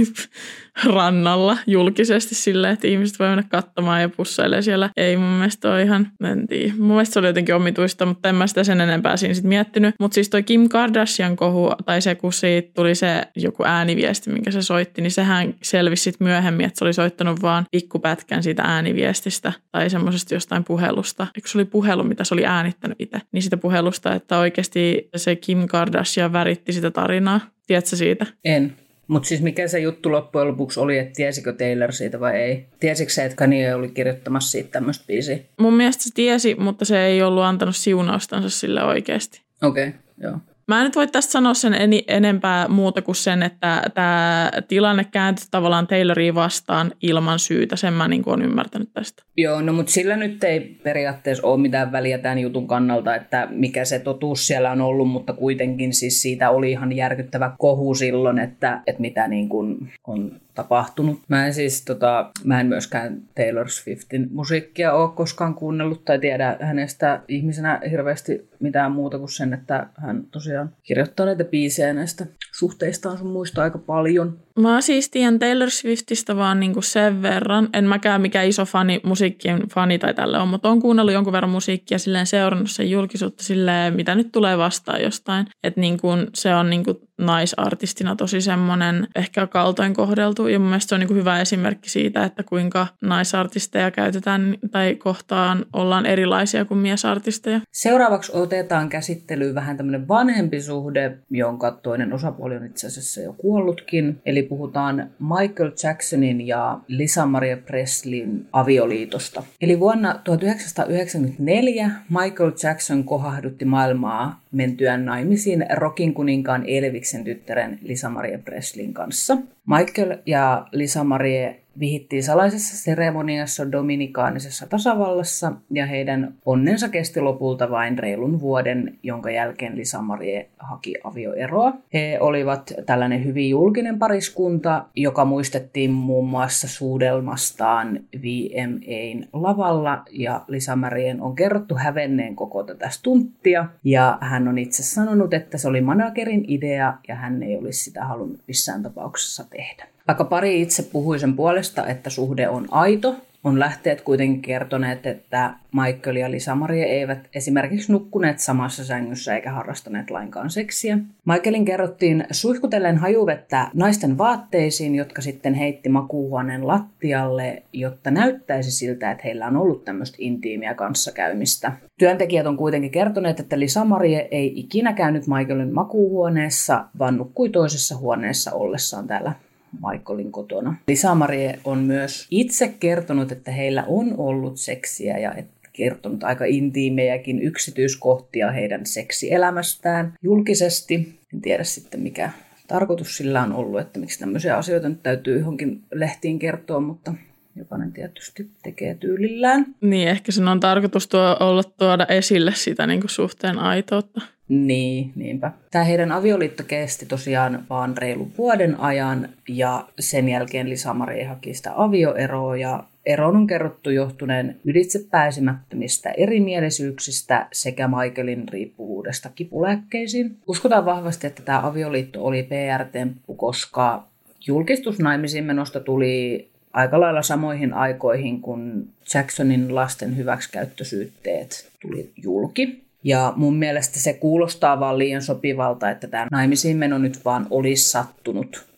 rannalla 0.95 1.59
julkisesti 1.67 2.35
silleen, 2.35 2.73
että 2.73 2.89
ihmiset 2.89 3.19
voi 3.19 3.29
mennä 3.29 3.45
katsomaan 3.49 4.01
ja 4.01 4.09
pussailee 4.09 4.63
siellä. 4.63 4.91
Ei 4.97 5.17
mun 5.17 5.31
mielestä 5.31 5.71
ole 5.71 5.83
ihan, 5.83 6.09
en 6.25 6.47
tiedä. 6.47 6.75
Mun 6.79 6.87
mielestä 6.87 7.13
se 7.13 7.19
oli 7.19 7.27
jotenkin 7.27 7.55
omituista, 7.55 8.07
mutta 8.07 8.29
en 8.29 8.35
mä 8.35 8.47
sitä 8.47 8.65
sen 8.65 8.81
enempää 8.81 9.17
siinä 9.17 9.35
sitten 9.35 9.49
miettinyt. 9.49 9.95
Mutta 10.01 10.15
siis 10.15 10.31
toi 10.31 10.43
Kim 10.43 10.69
Kardashian 10.69 11.37
kohu, 11.37 11.73
tai 11.85 12.03
se 12.03 12.15
kun 12.15 12.33
siitä 12.33 12.71
tuli 12.75 12.95
se 12.95 13.23
joku 13.37 13.65
ääniviesti, 13.67 14.31
minkä 14.31 14.51
se 14.51 14.63
soitti, 14.63 15.03
niin 15.03 15.11
sehän 15.11 15.55
selvisi 15.63 16.03
sitten 16.03 16.27
myöhemmin, 16.27 16.67
että 16.67 16.79
se 16.79 16.85
oli 16.85 16.93
soittanut 16.93 17.43
vaan 17.43 17.67
pikkupätkän 17.71 18.43
siitä 18.43 18.63
ääniviestistä 18.63 19.53
tai 19.73 19.91
semmoisesta 19.91 20.35
jostain 20.35 20.65
puhelusta. 20.65 21.27
Eikö 21.37 21.49
se 21.49 21.59
oli 21.59 21.65
puhelu, 21.65 22.05
mitä 22.05 22.25
se 22.25 22.35
oli 22.35 22.47
äänittänyt 22.47 23.01
itse? 23.01 23.19
Niin 23.33 23.43
sitä 23.43 23.57
puhelusta, 23.57 24.15
että 24.15 24.39
oikeasti 24.39 25.09
se 25.17 25.37
Kim 25.37 25.67
Kardashian 25.69 26.33
väritti 26.33 26.73
sitä 26.73 26.91
tarinaa. 26.93 27.41
Tiedätkö 27.67 27.97
siitä? 27.97 28.27
En. 28.45 28.77
Mutta 29.09 29.29
siis 29.29 29.43
mikä 29.43 29.69
se 29.69 29.81
juttu 29.81 30.13
loppujen 30.13 30.49
lopuksi 30.49 30.81
oli, 30.81 30.99
että 30.99 31.13
tiesikö 31.15 31.53
Taylor 31.53 31.93
siitä 31.93 32.21
vai 32.21 32.37
ei? 32.37 32.67
Tiesikö 32.81 33.13
se, 33.13 33.25
että 33.25 33.37
Kanye 33.37 33.75
oli 33.75 33.89
kirjoittamassa 33.89 34.51
siitä 34.51 34.71
tämmöistä 34.71 35.05
biisiä? 35.07 35.39
Mun 35.61 35.75
mielestä 35.75 36.05
se 36.05 36.11
tiesi, 36.15 36.55
mutta 36.55 36.85
se 36.85 37.07
ei 37.07 37.23
ollut 37.23 37.43
antanut 37.43 37.77
siunaustansa 37.77 38.51
sille 38.51 38.85
oikeasti. 38.85 39.43
Okei, 39.63 39.89
okay, 39.89 40.01
joo. 40.19 40.39
Mä 40.73 40.79
en 40.79 40.85
nyt 40.85 40.97
voi 40.97 41.07
tästä 41.07 41.33
sanoa 41.33 41.55
sen 41.55 41.75
en, 41.75 41.91
enempää 42.09 42.69
muuta 42.69 43.03
kuin 43.03 43.17
sen, 43.17 43.43
että 43.43 43.83
tämä 43.95 44.51
tilanne 44.69 45.05
kääntyi 45.05 45.47
tavallaan 45.51 45.87
Tayloriin 45.87 46.35
vastaan 46.35 46.93
ilman 47.03 47.39
syytä. 47.39 47.77
Sen 47.77 47.93
mä 47.93 48.09
niin 48.09 48.23
olen 48.27 48.43
ymmärtänyt 48.43 48.93
tästä. 48.93 49.23
Joo, 49.37 49.63
no 49.63 49.73
mutta 49.73 49.93
sillä 49.93 50.17
nyt 50.17 50.45
ei 50.45 50.61
periaatteessa 50.61 51.47
ole 51.47 51.61
mitään 51.61 51.93
väliä 51.93 52.19
tämän 52.19 52.39
jutun 52.39 52.67
kannalta, 52.67 53.15
että 53.15 53.49
mikä 53.51 53.85
se 53.85 53.99
totuus 53.99 54.47
siellä 54.47 54.71
on 54.71 54.81
ollut, 54.81 55.09
mutta 55.09 55.33
kuitenkin 55.33 55.93
siis 55.93 56.23
siitä 56.23 56.51
oli 56.51 56.71
ihan 56.71 56.93
järkyttävä 56.93 57.53
kohu 57.59 57.95
silloin, 57.95 58.39
että, 58.39 58.83
että 58.87 59.01
mitä 59.01 59.29
niin 59.29 59.49
kuin 59.49 59.93
on 60.07 60.41
tapahtunut. 60.55 61.21
Mä 61.29 61.47
en 61.47 61.55
siis 61.55 61.85
tota, 61.85 62.31
mä 62.45 62.61
en 62.61 62.67
myöskään 62.67 63.23
Taylor 63.35 63.69
Swiftin 63.69 64.29
musiikkia 64.33 64.93
ole 64.93 65.11
koskaan 65.15 65.55
kuunnellut 65.55 66.05
tai 66.05 66.19
tiedä 66.19 66.57
hänestä 66.61 67.21
ihmisenä 67.29 67.81
hirveästi 67.91 68.49
mitään 68.61 68.93
muuta 68.93 69.19
kuin 69.19 69.33
sen, 69.33 69.55
että 69.55 69.87
hän 69.95 70.25
tosiaan 70.31 70.71
kirjoittaa 70.83 71.27
näitä 71.27 71.45
biisejä 71.45 71.93
näistä 71.93 72.27
suhteistaan 72.53 73.19
sun 73.19 73.33
muista 73.33 73.63
aika 73.63 73.79
paljon. 73.79 74.39
Mä 74.59 74.81
siis 74.81 75.11
tiedän 75.11 75.39
Taylor 75.39 75.71
Swiftistä 75.71 76.37
vaan 76.37 76.61
niinku 76.61 76.83
sen 76.83 77.23
verran. 77.23 77.69
En 77.73 77.85
mäkään 77.85 78.21
mikään 78.21 78.47
iso 78.47 78.65
fani, 78.65 79.01
musiikkien 79.05 79.69
fani 79.69 79.99
tai 79.99 80.15
tälle 80.15 80.39
on, 80.39 80.49
mutta 80.49 80.69
on 80.69 80.81
kuunnellut 80.81 81.15
jonkun 81.15 81.33
verran 81.33 81.51
musiikkia 81.51 81.99
silleen 81.99 82.27
seurannut 82.27 82.71
sen 82.71 82.91
julkisuutta 82.91 83.45
silleen, 83.45 83.95
mitä 83.97 84.15
nyt 84.15 84.33
tulee 84.33 84.59
vastaan 84.59 85.03
jostain. 85.03 85.47
Että 85.65 85.81
niinku 85.81 86.09
se 86.35 86.55
on 86.55 86.71
niinku 86.71 87.01
naisartistina 87.19 88.17
tosi 88.17 88.41
semmoinen 88.41 89.09
ehkä 89.17 89.47
kaltoin 89.47 89.95
kohdeltu. 89.95 90.49
Ja 90.49 90.59
mun 90.59 90.69
mielestä 90.69 90.89
se 90.89 90.95
on 90.95 91.01
niinku 91.01 91.15
hyvä 91.15 91.41
esimerkki 91.41 91.91
siitä, 91.91 92.25
että 92.25 92.43
kuinka 92.43 92.87
naisartisteja 93.01 93.91
käytetään 93.91 94.57
tai 94.71 94.95
kohtaan 94.95 95.67
ollaan 95.73 96.07
erilaisia 96.07 96.65
kuin 96.65 96.79
miesartisteja. 96.79 97.61
Seuraavaksi 97.73 98.33
otetaan 98.35 98.89
käsittelyyn 98.89 99.55
vähän 99.55 99.77
tämmöinen 99.77 100.09
vanhempi 100.09 100.63
suhde, 100.63 101.19
jonka 101.31 101.71
toinen 101.71 102.13
osapuoli 102.13 102.57
on 102.57 102.67
itse 102.67 102.87
asiassa 102.87 103.21
jo 103.21 103.33
kuollutkin. 103.33 104.21
Eli 104.27 104.42
puhutaan 104.43 105.11
Michael 105.19 105.71
Jacksonin 105.83 106.47
ja 106.47 106.81
Lisa 106.89 107.27
Maria 107.27 107.57
Presleyn 107.57 108.47
avioliitosta. 108.53 109.43
Eli 109.61 109.81
vuonna 109.81 110.21
1994 110.25 111.91
Michael 112.09 112.53
Jackson 112.63 113.05
kohahdutti 113.05 113.65
maailmaa 113.65 114.41
mentyään 114.53 115.05
naimisiin 115.05 115.67
Rokin 115.75 116.15
kuninkaan 116.15 116.65
Elviksen 116.67 117.25
tyttären 117.25 117.79
Lisa 117.83 118.11
Maria 118.11 118.39
Presleyn 118.39 118.95
kanssa. 118.95 119.37
Michael 119.67 120.19
ja 120.27 120.67
Lisa 120.73 121.05
Marie 121.05 121.62
vihittiin 121.81 122.23
salaisessa 122.23 122.77
seremoniassa 122.77 123.73
Dominikaanisessa 123.73 124.67
tasavallassa 124.67 125.53
ja 125.71 125.87
heidän 125.87 126.35
onnensa 126.47 126.89
kesti 126.89 127.21
lopulta 127.21 127.71
vain 127.71 127.99
reilun 127.99 128.41
vuoden, 128.41 128.99
jonka 129.03 129.31
jälkeen 129.31 129.77
Lisa 129.77 130.03
Marie 130.03 130.49
haki 130.59 130.95
avioeroa. 131.05 131.73
He 131.95 132.19
olivat 132.21 132.73
tällainen 132.87 133.25
hyvin 133.25 133.51
julkinen 133.51 133.99
pariskunta, 133.99 134.85
joka 134.97 135.25
muistettiin 135.25 135.91
muun 135.91 136.29
muassa 136.29 136.69
suudelmastaan 136.69 138.01
VMAn 138.23 139.29
lavalla 139.33 140.03
ja 140.11 140.45
Lisa 140.49 140.77
Marien 140.77 141.21
on 141.21 141.35
kerrottu 141.35 141.75
hävenneen 141.75 142.37
koko 142.37 142.63
tätä 142.63 142.89
stunttia 142.89 143.67
ja 143.85 144.19
hän 144.21 144.49
on 144.49 144.59
itse 144.59 144.83
sanonut, 144.83 145.35
että 145.35 145.59
se 145.59 145.69
oli 145.69 145.81
managerin 145.81 146.45
idea 146.49 146.95
ja 147.09 147.15
hän 147.15 147.43
ei 147.43 147.57
olisi 147.57 147.85
sitä 147.85 148.05
halunnut 148.05 148.41
missään 148.47 148.83
tapauksessa 148.83 149.45
tehdä. 149.51 149.92
Vaikka 150.09 150.25
pari 150.25 150.63
itse 150.63 150.83
puhui 150.83 151.19
sen 151.19 151.37
puolesta, 151.37 151.87
että 151.87 152.11
suhde 152.11 152.49
on 152.49 152.69
aito, 152.71 153.17
on 153.45 153.61
lähteet 153.61 154.01
kuitenkin 154.01 154.43
kertoneet, 154.43 155.07
että 155.07 155.55
Michael 155.73 156.17
ja 156.17 156.31
Lisa 156.31 156.55
Marie 156.55 156.85
eivät 156.85 157.29
esimerkiksi 157.35 157.93
nukkuneet 157.93 158.39
samassa 158.39 158.85
sängyssä 158.85 159.35
eikä 159.35 159.53
harrastaneet 159.53 160.11
lainkaan 160.11 160.51
seksiä. 160.51 160.99
Michaelin 161.25 161.65
kerrottiin 161.65 162.25
suihkutellen 162.31 162.99
hajuvettä 162.99 163.71
naisten 163.75 164.19
vaatteisiin, 164.19 164.95
jotka 164.95 165.23
sitten 165.23 165.55
heitti 165.55 165.89
makuuhuoneen 165.89 166.67
lattialle, 166.67 167.63
jotta 167.73 168.11
näyttäisi 168.11 168.71
siltä, 168.71 169.11
että 169.11 169.25
heillä 169.25 169.47
on 169.47 169.57
ollut 169.57 169.85
tämmöistä 169.85 170.17
intiimiä 170.21 170.75
kanssakäymistä. 170.75 171.73
Työntekijät 171.99 172.47
on 172.47 172.57
kuitenkin 172.57 172.91
kertoneet, 172.91 173.41
että 173.41 173.59
Lisa 173.59 173.85
Marie 173.85 174.29
ei 174.31 174.53
ikinä 174.57 174.93
käynyt 174.93 175.27
Michaelin 175.27 175.75
makuuhuoneessa, 175.75 176.85
vaan 176.99 177.17
nukkui 177.17 177.49
toisessa 177.49 177.97
huoneessa 177.97 178.53
ollessaan 178.53 179.07
täällä 179.07 179.33
Michaelin 179.73 180.33
kotona. 180.33 180.77
Lisa 180.89 181.15
Marie 181.15 181.59
on 181.65 181.79
myös 181.79 182.27
itse 182.31 182.75
kertonut, 182.81 183.33
että 183.33 183.51
heillä 183.51 183.85
on 183.87 184.15
ollut 184.19 184.57
seksiä 184.57 185.19
ja 185.19 185.35
että 185.35 185.63
kertonut 185.73 186.25
aika 186.25 186.45
intiimejäkin 186.45 187.43
yksityiskohtia 187.43 188.51
heidän 188.51 188.87
seksielämästään 188.87 190.15
julkisesti. 190.23 191.19
En 191.35 191.41
tiedä 191.41 191.65
sitten 191.65 192.01
mikä 192.01 192.31
tarkoitus 192.69 193.17
sillä 193.17 193.43
on 193.43 193.53
ollut, 193.53 193.81
että 193.81 193.99
miksi 193.99 194.19
tämmöisiä 194.19 194.57
asioita 194.57 194.89
nyt 194.89 195.03
täytyy 195.03 195.39
johonkin 195.39 195.83
lehtiin 195.95 196.39
kertoa, 196.39 196.81
mutta 196.81 197.15
jokainen 197.57 197.93
tietysti 197.93 198.51
tekee 198.63 198.95
tyylillään. 198.95 199.67
Niin, 199.81 200.09
ehkä 200.09 200.33
sen 200.33 200.49
on 200.49 200.61
tarkoitus 200.61 201.09
tuo, 201.09 201.37
olla 201.41 201.63
tuoda 201.65 202.07
esille 202.07 202.53
sitä 202.55 202.87
niin 202.87 203.01
kuin 203.01 203.11
suhteen 203.11 203.59
aitoutta. 203.59 204.21
Niin, 204.53 205.13
niinpä. 205.17 205.53
Tämä 205.71 205.85
heidän 205.85 206.13
avioliitto 206.13 206.63
kesti 206.65 207.07
tosiaan 207.07 207.65
vaan 207.71 207.99
reilu 207.99 208.31
vuoden 208.39 208.81
ajan 208.81 209.29
ja 209.49 209.89
sen 210.01 210.29
jälkeen 210.29 210.71
Lisa 210.71 210.95
Marie 210.95 211.25
haki 211.25 211.55
sitä 211.55 211.73
avioeroa 211.77 212.57
ja 212.57 212.85
Eron 213.07 213.37
on 213.37 213.47
kerrottu 213.47 213.91
johtuneen 213.91 214.57
ylitsepääsemättömistä 214.65 216.11
erimielisyyksistä 216.11 217.47
sekä 217.53 217.89
Michaelin 217.89 218.49
riippuvuudesta 218.49 219.31
kipulääkkeisiin. 219.35 220.37
Uskotaan 220.47 220.85
vahvasti, 220.85 221.27
että 221.27 221.43
tämä 221.43 221.67
avioliitto 221.67 222.25
oli 222.25 222.43
PR-temppu, 222.43 223.35
koska 223.35 224.07
julkistus 224.47 224.99
naimisiin 224.99 225.45
menosta 225.45 225.81
tuli 225.81 226.49
aika 226.73 227.01
lailla 227.01 227.23
samoihin 227.23 227.75
aikoihin, 227.75 228.41
kun 228.41 228.89
Jacksonin 229.15 229.75
lasten 229.75 230.17
hyväksikäyttösyytteet 230.17 231.71
tuli 231.83 232.11
julki. 232.23 232.83
Ja 233.05 233.33
mun 233.37 233.57
mielestä 233.57 233.99
se 233.99 234.13
kuulostaa 234.13 234.81
vaan 234.81 234.99
liian 234.99 235.23
sopivalta, 235.23 235.91
että 235.91 236.09
tämä 236.09 236.27
naimisiin 236.31 236.77
meno 236.77 236.99
nyt 236.99 237.25
vaan 237.25 237.47
olisi 237.51 237.91
sattunut 237.91 238.72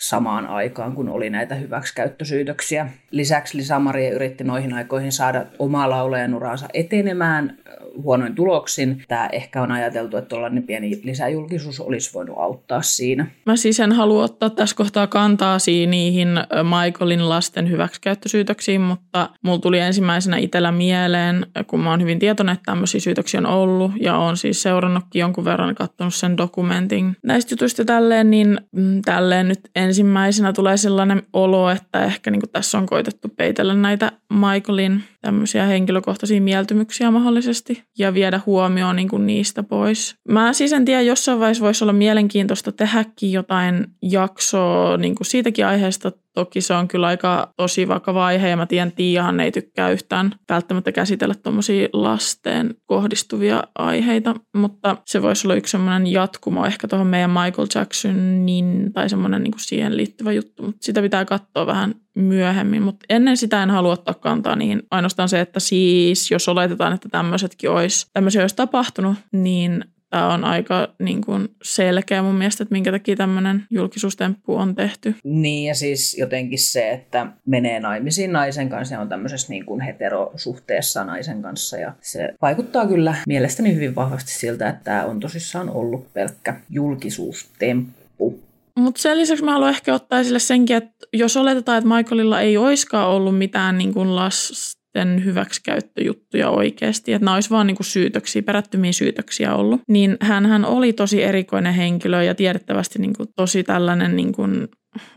samaan 0.00 0.46
aikaan, 0.46 0.92
kun 0.92 1.08
oli 1.08 1.30
näitä 1.30 1.54
hyväksikäyttösyytöksiä. 1.54 2.88
Lisäksi 3.10 3.56
Lisa 3.56 3.78
Maria 3.78 4.14
yritti 4.14 4.44
noihin 4.44 4.72
aikoihin 4.72 5.12
saada 5.12 5.46
omaa 5.58 5.90
laulajan 5.90 6.34
uraansa 6.34 6.66
etenemään 6.74 7.58
huonoin 8.02 8.34
tuloksin. 8.34 9.02
Tämä 9.08 9.28
ehkä 9.32 9.62
on 9.62 9.72
ajateltu, 9.72 10.16
että 10.16 10.28
tuollainen 10.28 10.62
pieni 10.62 11.00
lisäjulkisuus 11.04 11.80
olisi 11.80 12.14
voinut 12.14 12.38
auttaa 12.38 12.82
siinä. 12.82 13.26
Mä 13.46 13.56
siis 13.56 13.80
en 13.80 13.92
halua 13.92 14.24
ottaa 14.24 14.50
tässä 14.50 14.76
kohtaa 14.76 15.06
kantaa 15.06 15.58
niihin 15.86 16.28
Michaelin 16.62 17.28
lasten 17.28 17.70
hyväksikäyttösyytöksiin, 17.70 18.80
mutta 18.80 19.30
mulla 19.42 19.58
tuli 19.58 19.78
ensimmäisenä 19.78 20.36
itsellä 20.36 20.72
mieleen, 20.72 21.46
kun 21.66 21.80
mä 21.80 21.90
oon 21.90 22.00
hyvin 22.00 22.18
tietoinen, 22.18 22.52
että 22.52 22.66
tämmöisiä 22.66 23.00
syytöksiä 23.00 23.40
on 23.40 23.46
ollut 23.46 23.92
ja 24.00 24.16
on 24.16 24.36
siis 24.36 24.62
seurannutkin 24.62 25.20
jonkun 25.20 25.44
verran 25.44 25.74
katsonut 25.74 26.14
sen 26.14 26.36
dokumentin 26.36 27.16
näistä 27.22 27.52
jutuista 27.52 27.84
tälleen, 27.84 28.30
niin 28.30 28.60
mm, 28.72 29.02
tälleen 29.02 29.48
nyt 29.48 29.60
ensimmäisenä 29.76 30.52
tulee 30.52 30.76
sellainen 30.76 31.22
olo, 31.32 31.70
että 31.70 32.04
ehkä 32.04 32.30
niin 32.30 32.42
tässä 32.52 32.78
on 32.78 32.86
koitettu 32.86 33.28
peitellä 33.28 33.74
näitä 33.74 34.12
Michaelin 34.32 35.04
tämmöisiä 35.20 35.66
henkilökohtaisia 35.66 36.40
mieltymyksiä 36.40 37.10
mahdollisesti 37.10 37.82
ja 37.98 38.14
viedä 38.14 38.40
huomioon 38.46 38.96
niin 38.96 39.08
kuin 39.08 39.26
niistä 39.26 39.62
pois. 39.62 40.14
Mä 40.28 40.52
siis 40.52 40.72
en 40.72 40.84
tiedä, 40.84 41.02
jossain 41.02 41.40
vaiheessa 41.40 41.64
voisi 41.64 41.84
olla 41.84 41.92
mielenkiintoista 41.92 42.72
tehdäkin 42.72 43.32
jotain 43.32 43.86
jaksoa 44.02 44.96
niin 44.96 45.14
kuin 45.14 45.26
siitäkin 45.26 45.66
aiheesta 45.66 46.12
Toki 46.36 46.60
se 46.60 46.74
on 46.74 46.88
kyllä 46.88 47.06
aika 47.06 47.52
tosi 47.56 47.88
vakava 47.88 48.26
aihe 48.26 48.48
ja 48.48 48.56
mä 48.56 48.66
tiedän, 48.66 48.92
Tiiahan 48.92 49.40
ei 49.40 49.52
tykkää 49.52 49.90
yhtään 49.90 50.32
välttämättä 50.48 50.92
käsitellä 50.92 51.34
tuommoisia 51.34 51.88
lasteen 51.92 52.74
kohdistuvia 52.86 53.64
aiheita, 53.74 54.34
mutta 54.56 54.96
se 55.06 55.22
voisi 55.22 55.46
olla 55.46 55.54
yksi 55.54 55.70
semmoinen 55.70 56.06
jatkumo 56.06 56.66
ehkä 56.66 56.88
tuohon 56.88 57.06
meidän 57.06 57.30
Michael 57.30 57.68
Jacksonin 57.74 58.92
tai 58.92 59.08
semmoinen 59.08 59.42
niin 59.42 59.52
siihen 59.58 59.96
liittyvä 59.96 60.32
juttu, 60.32 60.62
mutta 60.62 60.78
sitä 60.80 61.02
pitää 61.02 61.24
katsoa 61.24 61.66
vähän 61.66 61.94
myöhemmin, 62.16 62.82
mutta 62.82 63.06
ennen 63.08 63.36
sitä 63.36 63.62
en 63.62 63.70
halua 63.70 63.92
ottaa 63.92 64.14
kantaa 64.14 64.56
niihin. 64.56 64.82
Ainoastaan 64.90 65.28
se, 65.28 65.40
että 65.40 65.60
siis 65.60 66.30
jos 66.30 66.48
oletetaan, 66.48 66.92
että 66.92 67.08
tämmöisetkin 67.08 67.70
olisi, 67.70 68.06
tämmöisiä 68.12 68.40
olisi 68.40 68.56
tapahtunut, 68.56 69.16
niin 69.32 69.84
tämä 70.10 70.34
on 70.34 70.44
aika 70.44 70.88
niin 70.98 71.20
kuin 71.20 71.48
selkeä 71.62 72.22
mun 72.22 72.34
mielestä, 72.34 72.62
että 72.62 72.72
minkä 72.72 72.90
takia 72.90 73.16
tämmöinen 73.16 73.64
julkisuustemppu 73.70 74.56
on 74.56 74.74
tehty. 74.74 75.14
Niin 75.24 75.68
ja 75.68 75.74
siis 75.74 76.18
jotenkin 76.18 76.58
se, 76.58 76.90
että 76.90 77.26
menee 77.46 77.80
naimisiin 77.80 78.32
naisen 78.32 78.68
kanssa 78.68 78.94
ja 78.94 79.00
on 79.00 79.08
tämmöisessä 79.08 79.52
niin 79.52 79.66
kuin 79.66 79.80
heterosuhteessa 79.80 81.04
naisen 81.04 81.42
kanssa 81.42 81.76
ja 81.76 81.92
se 82.00 82.34
vaikuttaa 82.42 82.86
kyllä 82.86 83.14
mielestäni 83.26 83.74
hyvin 83.74 83.94
vahvasti 83.94 84.32
siltä, 84.32 84.68
että 84.68 84.84
tämä 84.84 85.04
on 85.04 85.20
tosissaan 85.20 85.70
ollut 85.70 86.12
pelkkä 86.12 86.60
julkisuustemppu. 86.70 88.40
Mutta 88.78 89.02
sen 89.02 89.18
lisäksi 89.18 89.44
mä 89.44 89.52
haluan 89.52 89.70
ehkä 89.70 89.94
ottaa 89.94 90.20
esille 90.20 90.38
senkin, 90.38 90.76
että 90.76 90.95
jos 91.12 91.36
oletetaan, 91.36 91.78
että 91.78 91.94
Michaelilla 91.96 92.40
ei 92.40 92.56
oiskaan 92.56 93.08
ollut 93.08 93.38
mitään 93.38 93.78
niin 93.78 93.94
kuin 93.94 94.16
lasta, 94.16 94.76
sitten 94.96 95.24
hyväksikäyttöjuttuja 95.24 96.50
oikeasti, 96.50 97.12
että 97.12 97.24
nämä 97.24 97.34
olisi 97.34 97.50
vaan 97.50 97.66
niin 97.66 97.76
kuin 97.76 97.86
syytöksiä, 97.86 98.42
perättömiä 98.42 98.92
syytöksiä 98.92 99.54
ollut, 99.54 99.80
niin 99.88 100.16
hän 100.20 100.64
oli 100.64 100.92
tosi 100.92 101.22
erikoinen 101.22 101.74
henkilö 101.74 102.22
ja 102.22 102.34
tiedettävästi 102.34 102.98
niin 102.98 103.12
kuin 103.16 103.28
tosi 103.36 103.62
tällainen 103.62 104.16
niin 104.16 104.32
kuin 104.32 104.68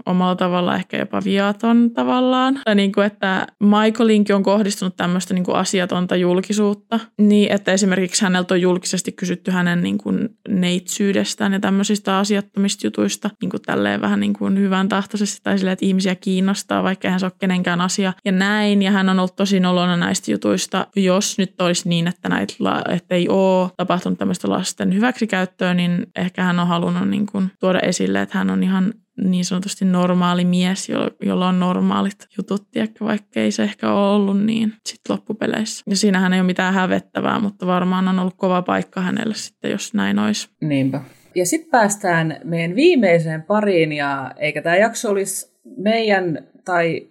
omalla 0.06 0.36
tavalla 0.36 0.76
ehkä 0.76 0.98
jopa 0.98 1.22
viaton 1.24 1.92
tavallaan. 1.94 2.62
Tai 2.66 2.76
niin 2.76 2.92
kuin, 2.92 3.08
että 3.08 3.48
Michaelinkin 3.60 4.36
on 4.36 4.44
kohdistunut 4.44 4.96
tämmöistä 4.98 5.34
niin 5.34 5.44
kuin 5.44 5.58
asiatonta 5.58 6.16
julkisuutta. 6.16 7.00
Niin, 7.22 7.52
että 7.52 7.72
esimerkiksi 7.72 8.24
häneltä 8.24 8.54
on 8.54 8.62
julkisesti 8.62 9.12
kysytty 9.12 9.52
hänen 9.52 9.84
niin 9.84 9.98
kuin 9.98 10.30
neitsyydestään 10.50 11.54
ja 11.54 11.60
tämmöisistä 11.60 12.18
asiattomista 12.18 12.88
jutuista. 12.88 13.30
Niin 13.42 13.50
kuin 13.50 13.62
tälleen 13.62 14.02
vähän 14.02 14.20
niin 14.20 14.34
kuin 14.34 14.60
hyvän 14.60 14.90
tahtoisesti 14.90 15.40
tai 15.44 15.58
silleen, 15.58 15.74
että 15.74 15.86
ihmisiä 15.86 16.16
kiinnostaa, 16.16 16.84
vaikka 16.84 17.10
hän 17.10 17.20
se 17.20 17.26
ole 17.26 17.34
kenenkään 17.40 17.82
asia. 17.82 18.14
Ja 18.26 18.32
näin. 18.32 18.82
Ja 18.82 18.92
hän 18.92 19.10
on 19.10 19.20
ollut 19.20 19.36
tosi 19.36 19.60
nolona 19.60 19.98
näistä 19.98 20.32
jutuista. 20.32 20.88
Jos 20.96 21.38
nyt 21.38 21.62
olisi 21.62 21.90
niin, 21.90 22.08
että, 22.08 22.30
näitä, 22.30 22.54
että 22.90 23.16
ei 23.16 23.30
ole 23.30 23.70
tapahtunut 23.78 24.20
tämmöistä 24.20 24.50
lasten 24.50 24.94
hyväksikäyttöä, 24.94 25.74
niin 25.74 26.08
ehkä 26.16 26.44
hän 26.44 26.60
on 26.60 26.68
halunnut 26.68 27.10
niin 27.10 27.26
kuin 27.26 27.52
tuoda 27.60 27.80
esille, 27.80 28.22
että 28.22 28.38
hän 28.38 28.50
on 28.50 28.64
ihan 28.64 28.94
niin 29.24 29.46
sanotusti 29.46 29.86
normaali 29.86 30.46
mies, 30.46 30.90
jo, 30.90 31.10
jolla 31.22 31.48
on 31.48 31.60
normaalit 31.60 32.28
jutut, 32.38 32.72
tiedäkö, 32.72 33.06
vaikka 33.06 33.40
ei 33.40 33.52
se 33.52 33.64
ehkä 33.64 33.94
ole 33.94 34.16
ollut 34.16 34.46
niin 34.46 34.74
sit 34.86 35.00
loppupeleissä. 35.10 35.84
Ja 35.90 35.96
siinähän 35.96 36.34
ei 36.34 36.40
ole 36.40 36.46
mitään 36.46 36.74
hävettävää, 36.74 37.40
mutta 37.40 37.68
varmaan 37.68 38.08
on 38.08 38.20
ollut 38.20 38.38
kova 38.38 38.62
paikka 38.62 39.02
hänelle 39.02 39.36
sitten, 39.36 39.72
jos 39.72 39.94
näin 39.94 40.20
olisi. 40.20 40.50
Niinpä. 40.62 41.02
Ja 41.36 41.46
sitten 41.46 41.72
päästään 41.72 42.40
meidän 42.44 42.76
viimeiseen 42.76 43.42
pariin, 43.42 43.92
ja 43.92 44.32
eikä 44.38 44.62
tämä 44.62 44.76
jakso 44.76 45.10
olisi 45.10 45.60
meidän 45.78 46.48
tai 46.66 47.08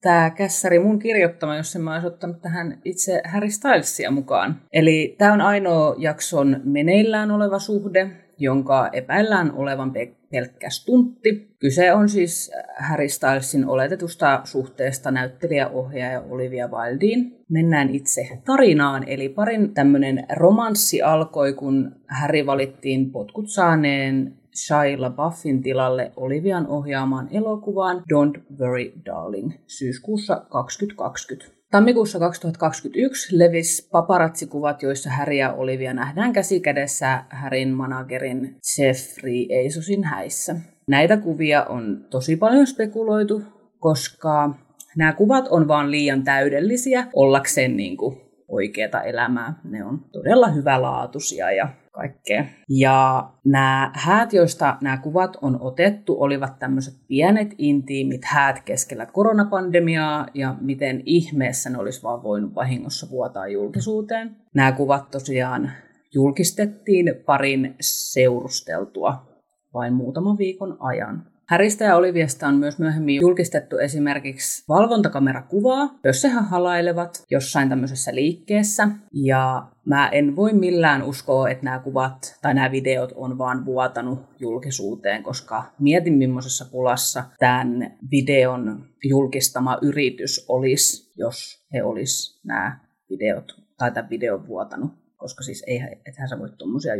tämä 0.00 0.30
kässäri 0.30 0.78
mun 0.78 0.98
kirjoittama, 0.98 1.56
jos 1.56 1.76
en 1.76 1.82
mä 1.82 1.92
olisi 1.92 2.06
ottanut 2.06 2.42
tähän 2.42 2.78
itse 2.84 3.22
Harry 3.24 3.50
Stylesia 3.50 4.10
mukaan. 4.10 4.60
Eli 4.72 5.14
tämä 5.18 5.32
on 5.32 5.40
ainoa 5.40 5.94
jakson 5.98 6.60
meneillään 6.64 7.30
oleva 7.30 7.58
suhde, 7.58 8.10
jonka 8.38 8.88
epäillään 8.92 9.52
olevan 9.52 9.92
pelkkä 10.30 10.70
stuntti. 10.70 11.50
Kyse 11.58 11.92
on 11.92 12.08
siis 12.08 12.52
Harry 12.78 13.08
Stylesin 13.08 13.66
oletetusta 13.66 14.40
suhteesta 14.44 15.10
näyttelijäohjaaja 15.10 16.20
Olivia 16.20 16.68
Wildeen. 16.68 17.32
Mennään 17.48 17.94
itse 17.94 18.28
tarinaan, 18.44 19.08
eli 19.08 19.28
parin 19.28 19.74
tämmöinen 19.74 20.26
romanssi 20.36 21.02
alkoi, 21.02 21.52
kun 21.52 21.96
Harry 22.08 22.46
valittiin 22.46 23.10
potkut 23.10 23.48
saaneen 23.48 24.34
Shia 24.54 25.00
LaBeoufin 25.00 25.62
tilalle 25.62 26.12
Olivian 26.16 26.66
ohjaamaan 26.66 27.28
elokuvaan 27.30 27.96
Don't 27.96 28.40
Worry 28.60 28.92
Darling 29.06 29.52
syyskuussa 29.66 30.46
2020. 30.48 31.59
Tammikuussa 31.70 32.18
2021 32.18 33.38
levisi 33.38 33.88
paparatsikuvat, 33.90 34.82
joissa 34.82 35.10
Harry 35.10 35.34
ja 35.34 35.52
Olivia 35.52 35.94
nähdään 35.94 36.32
käsikädessä 36.32 37.24
Härin 37.28 37.68
managerin 37.68 38.56
Jeffrey 38.78 39.46
Eisosin 39.50 40.04
häissä. 40.04 40.56
Näitä 40.86 41.16
kuvia 41.16 41.64
on 41.64 42.06
tosi 42.10 42.36
paljon 42.36 42.66
spekuloitu, 42.66 43.42
koska 43.78 44.54
nämä 44.96 45.12
kuvat 45.12 45.48
on 45.48 45.68
vaan 45.68 45.90
liian 45.90 46.24
täydellisiä 46.24 47.06
ollakseen 47.14 47.76
niin 47.76 47.96
kuin 47.96 48.20
oikeata 48.48 49.02
elämää. 49.02 49.54
Ne 49.64 49.84
on 49.84 50.04
todella 50.12 50.48
hyvälaatuisia 50.48 51.50
ja 51.50 51.68
kaikkea. 51.90 52.44
Ja 52.68 53.30
nämä 53.44 53.90
häät, 53.94 54.32
joista 54.32 54.76
nämä 54.82 54.96
kuvat 54.96 55.36
on 55.42 55.58
otettu, 55.60 56.22
olivat 56.22 56.58
tämmöiset 56.58 56.94
pienet 57.08 57.54
intiimit 57.58 58.24
häät 58.24 58.60
keskellä 58.64 59.06
koronapandemiaa 59.06 60.26
ja 60.34 60.54
miten 60.60 61.02
ihmeessä 61.04 61.70
ne 61.70 61.78
olisi 61.78 62.02
vaan 62.02 62.22
voinut 62.22 62.54
vahingossa 62.54 63.10
vuotaa 63.10 63.48
julkisuuteen. 63.48 64.36
Nämä 64.54 64.72
kuvat 64.72 65.10
tosiaan 65.10 65.70
julkistettiin 66.14 67.14
parin 67.26 67.74
seurusteltua 67.80 69.30
vain 69.74 69.92
muutaman 69.94 70.38
viikon 70.38 70.76
ajan. 70.80 71.26
Häristä 71.50 71.84
ja 71.84 71.96
Oliviasta 71.96 72.46
on 72.46 72.54
myös 72.54 72.78
myöhemmin 72.78 73.20
julkistettu 73.20 73.78
esimerkiksi 73.78 74.64
valvontakamerakuvaa, 74.68 75.98
jossa 76.04 76.28
he 76.28 76.34
halailevat 76.34 77.24
jossain 77.30 77.68
tämmöisessä 77.68 78.14
liikkeessä. 78.14 78.88
Ja 79.12 79.66
mä 79.84 80.08
en 80.08 80.36
voi 80.36 80.52
millään 80.52 81.02
uskoa, 81.02 81.50
että 81.50 81.64
nämä 81.64 81.78
kuvat 81.78 82.38
tai 82.42 82.54
nämä 82.54 82.70
videot 82.70 83.12
on 83.14 83.38
vaan 83.38 83.64
vuotanut 83.64 84.18
julkisuuteen, 84.38 85.22
koska 85.22 85.64
mietin 85.78 86.14
millaisessa 86.14 86.64
pulassa 86.72 87.24
tämän 87.38 87.96
videon 88.10 88.84
julkistama 89.04 89.78
yritys 89.82 90.44
olisi, 90.48 91.12
jos 91.16 91.66
he 91.74 91.82
olisi 91.82 92.40
nämä 92.44 92.78
videot 93.10 93.52
tai 93.78 93.92
tämän 93.92 94.10
videon 94.10 94.46
vuotanut. 94.46 94.90
Koska 95.16 95.42
siis 95.42 95.64
ei, 95.66 95.80
ethän 96.06 96.28
sä 96.28 96.38
voi 96.38 96.50
tuommoisia 96.58 96.94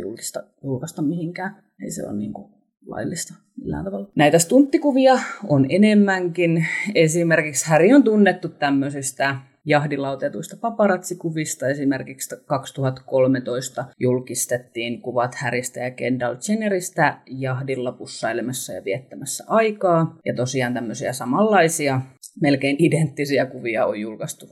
julkaista 0.63 1.01
mihinkään. 1.01 1.63
Ei 1.83 1.91
se 1.91 2.07
ole 2.07 2.17
niin 2.17 2.33
kuin 2.33 2.51
laillista 2.85 3.33
millään 3.61 3.85
tavalla. 3.85 4.11
Näitä 4.15 4.39
stunttikuvia 4.39 5.19
on 5.47 5.65
enemmänkin. 5.69 6.67
Esimerkiksi 6.95 7.69
Häri 7.69 7.93
on 7.93 8.03
tunnettu 8.03 8.49
tämmöisistä 8.49 9.35
jahdilla 9.65 10.11
otetuista 10.11 10.57
paparatsikuvista. 10.61 11.67
Esimerkiksi 11.67 12.35
2013 12.45 13.85
julkistettiin 13.99 15.01
kuvat 15.01 15.35
Häristä 15.35 15.79
ja 15.79 15.91
Kendall 15.91 16.35
Jenneristä 16.49 17.17
jahdilla 17.25 17.91
pussailemassa 17.91 18.73
ja 18.73 18.83
viettämässä 18.83 19.43
aikaa. 19.47 20.17
Ja 20.25 20.35
tosiaan 20.35 20.73
tämmöisiä 20.73 21.13
samanlaisia, 21.13 22.01
melkein 22.41 22.75
identtisiä 22.79 23.45
kuvia 23.45 23.85
on 23.85 23.99
julkaistu 23.99 24.45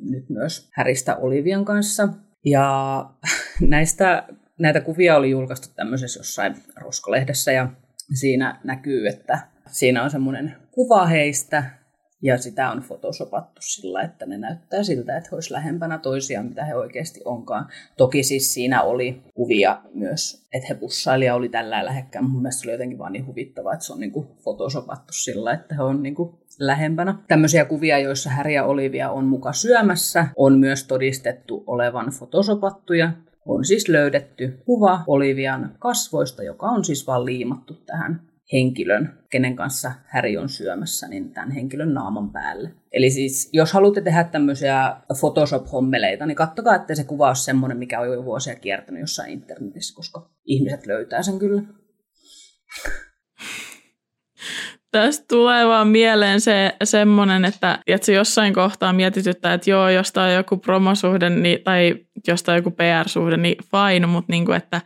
nyt 0.00 0.30
myös 0.30 0.70
Häristä 0.74 1.16
Olivian 1.16 1.64
kanssa. 1.64 2.08
Ja 2.44 3.06
näistä 3.60 4.26
näitä 4.58 4.80
kuvia 4.80 5.16
oli 5.16 5.30
julkaistu 5.30 5.68
tämmöisessä 5.76 6.20
jossain 6.20 6.54
roskolehdessä 6.76 7.52
ja 7.52 7.68
siinä 8.14 8.60
näkyy, 8.64 9.08
että 9.08 9.38
siinä 9.66 10.02
on 10.02 10.10
semmoinen 10.10 10.56
kuva 10.70 11.06
heistä 11.06 11.64
ja 12.22 12.38
sitä 12.38 12.70
on 12.70 12.80
fotosopattu 12.80 13.60
sillä, 13.64 14.02
että 14.02 14.26
ne 14.26 14.38
näyttää 14.38 14.82
siltä, 14.82 15.16
että 15.16 15.28
he 15.32 15.36
olisivat 15.36 15.58
lähempänä 15.58 15.98
toisiaan, 15.98 16.46
mitä 16.46 16.64
he 16.64 16.74
oikeasti 16.74 17.20
onkaan. 17.24 17.68
Toki 17.96 18.22
siis 18.22 18.54
siinä 18.54 18.82
oli 18.82 19.22
kuvia 19.34 19.80
myös, 19.94 20.46
että 20.52 20.68
he 20.68 20.74
pussailija 20.74 21.34
oli 21.34 21.48
tällä 21.48 21.84
lähekkään. 21.84 22.30
Mun 22.30 22.42
mielestä 22.42 22.62
se 22.62 22.66
oli 22.66 22.74
jotenkin 22.74 22.98
vaan 22.98 23.12
niin 23.12 23.26
huvittavaa, 23.26 23.72
että 23.72 23.86
se 23.86 23.92
on 23.92 24.00
niin 24.00 24.12
kuin 24.12 24.26
fotosopattu 24.44 25.12
sillä, 25.12 25.52
että 25.52 25.74
he 25.74 25.82
on 25.82 26.02
niin 26.02 26.14
kuin 26.14 26.34
lähempänä. 26.58 27.14
Tämmöisiä 27.28 27.64
kuvia, 27.64 27.98
joissa 27.98 28.30
Häri 28.30 28.54
ja 28.54 28.64
Olivia 28.64 29.10
on 29.10 29.24
muka 29.24 29.52
syömässä, 29.52 30.26
on 30.36 30.58
myös 30.58 30.84
todistettu 30.84 31.64
olevan 31.66 32.10
fotosopattuja 32.10 33.12
on 33.46 33.64
siis 33.64 33.88
löydetty 33.88 34.62
kuva 34.64 35.04
Olivian 35.06 35.74
kasvoista, 35.78 36.42
joka 36.42 36.66
on 36.66 36.84
siis 36.84 37.06
vaan 37.06 37.24
liimattu 37.24 37.74
tähän 37.74 38.31
henkilön, 38.52 39.18
kenen 39.30 39.56
kanssa 39.56 39.92
Häri 40.04 40.36
on 40.36 40.48
syömässä, 40.48 41.08
niin 41.08 41.30
tämän 41.30 41.50
henkilön 41.50 41.94
naaman 41.94 42.30
päälle. 42.30 42.70
Eli 42.92 43.10
siis, 43.10 43.50
jos 43.52 43.72
haluatte 43.72 44.00
tehdä 44.00 44.24
tämmöisiä 44.24 44.96
Photoshop-hommeleita, 45.20 46.26
niin 46.26 46.36
kattokaa, 46.36 46.74
että 46.74 46.94
se 46.94 47.04
kuva 47.04 47.28
on 47.28 47.36
semmoinen, 47.36 47.78
mikä 47.78 48.00
on 48.00 48.12
jo 48.12 48.24
vuosia 48.24 48.54
kiertänyt 48.54 49.00
jossain 49.00 49.32
internetissä, 49.32 49.96
koska 49.96 50.30
ihmiset 50.44 50.86
löytää 50.86 51.22
sen 51.22 51.38
kyllä. 51.38 51.62
Tästä 54.90 55.24
tulee 55.28 55.66
vaan 55.66 55.88
mieleen 55.88 56.40
se 56.40 56.72
semmoinen, 56.84 57.44
että, 57.44 57.78
että 57.86 58.12
jossain 58.12 58.54
kohtaa 58.54 58.92
mietityttää, 58.92 59.54
että 59.54 59.70
joo, 59.70 59.88
jos 59.88 60.12
tämä 60.12 60.26
on 60.26 60.34
joku 60.34 60.56
promosuhde 60.56 61.30
niin, 61.30 61.62
tai 61.64 61.94
jos 62.28 62.42
tämä 62.42 62.54
on 62.54 62.58
joku 62.58 62.70
PR-suhde, 62.70 63.36
niin 63.36 63.56
fine, 63.70 64.06
mutta 64.06 64.32
niin 64.32 64.44
kuin, 64.44 64.56
että 64.56 64.80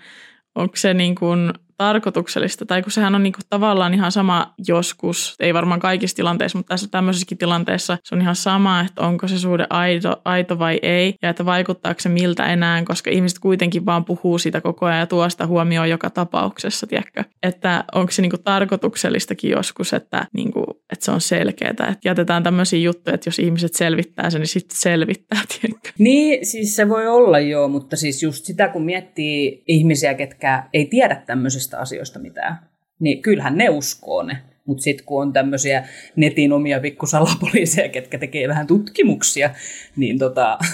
onko 0.55 0.77
se 0.77 0.95
niin 0.95 1.15
kuin 1.15 1.53
tarkoituksellista, 1.77 2.67
tai 2.67 2.83
kun 2.83 2.93
sehän 2.93 3.15
on 3.15 3.23
niinku 3.23 3.41
tavallaan 3.51 3.95
ihan 3.95 4.13
sama 4.13 4.55
joskus, 4.69 5.35
ei 5.41 5.55
varmaan 5.55 5.81
kaikissa 5.81 6.17
tilanteissa, 6.17 6.59
mutta 6.59 6.69
tässä 6.69 6.89
tämmöisessäkin 6.91 7.39
tilanteessa 7.39 7.99
se 8.05 8.15
on 8.15 8.21
ihan 8.21 8.37
sama, 8.37 8.81
että 8.81 9.03
onko 9.03 9.29
se 9.29 9.39
suhde 9.39 9.67
aito, 9.71 10.21
aito 10.25 10.59
vai 10.59 10.79
ei, 10.83 11.15
ja 11.23 11.31
että 11.31 11.45
vaikuttaako 11.45 12.01
se 12.01 12.09
miltä 12.09 12.47
enää, 12.47 12.83
koska 12.85 13.11
ihmiset 13.11 13.39
kuitenkin 13.39 13.87
vaan 13.87 14.05
puhuu 14.05 14.39
siitä 14.39 14.61
koko 14.61 14.87
ajan 14.87 14.99
ja 14.99 15.07
tuo 15.07 15.31
sitä 15.31 15.47
huomioon 15.47 15.91
joka 15.91 16.11
tapauksessa, 16.11 16.87
tiedätkö? 16.87 17.25
Että 17.43 17.85
onko 17.95 18.13
se 18.13 18.23
niinku 18.23 18.39
tarkoituksellistakin 18.39 19.51
joskus, 19.51 19.93
että, 19.93 20.27
niinku, 20.33 20.65
että 20.93 21.05
se 21.05 21.11
on 21.11 21.21
selkeää, 21.21 21.71
että 21.71 21.97
jätetään 22.05 22.43
tämmöisiä 22.43 22.79
juttuja, 22.79 23.15
että 23.15 23.29
jos 23.29 23.39
ihmiset 23.39 23.75
selvittää 23.75 24.31
sen, 24.31 24.41
niin 24.41 24.49
sitten 24.49 24.79
selvittää, 24.79 25.41
tiedätkö? 25.61 25.91
Niin, 25.99 26.47
siis 26.47 26.77
se 26.77 26.89
voi 26.89 27.07
olla 27.07 27.39
joo, 27.39 27.69
mutta 27.69 27.97
siis 27.97 28.23
just 28.23 28.45
sitä, 28.45 28.69
kun 28.69 28.85
miettii 28.85 29.63
ihmisiä, 29.67 30.15
ketkä 30.15 30.69
ei 30.73 30.87
tiedä 30.87 31.23
tämmöisestä 31.27 31.66
tämmöisistä 31.71 31.79
asioista 31.79 32.19
mitään. 32.19 32.59
Niin 33.01 33.23
kyllähän 33.23 33.57
ne 33.57 33.69
uskoo 33.69 34.23
ne. 34.23 34.43
Mutta 34.67 34.83
sitten 34.83 35.07
kun 35.07 35.23
on 35.23 35.33
tämmöisiä 35.33 35.85
netin 36.17 36.53
omia 36.53 36.81
pikkusalapoliiseja, 36.81 37.89
ketkä 37.89 38.19
tekee 38.19 38.49
vähän 38.49 38.67
tutkimuksia, 38.67 39.51
niin 39.97 40.19
tota... 40.19 40.59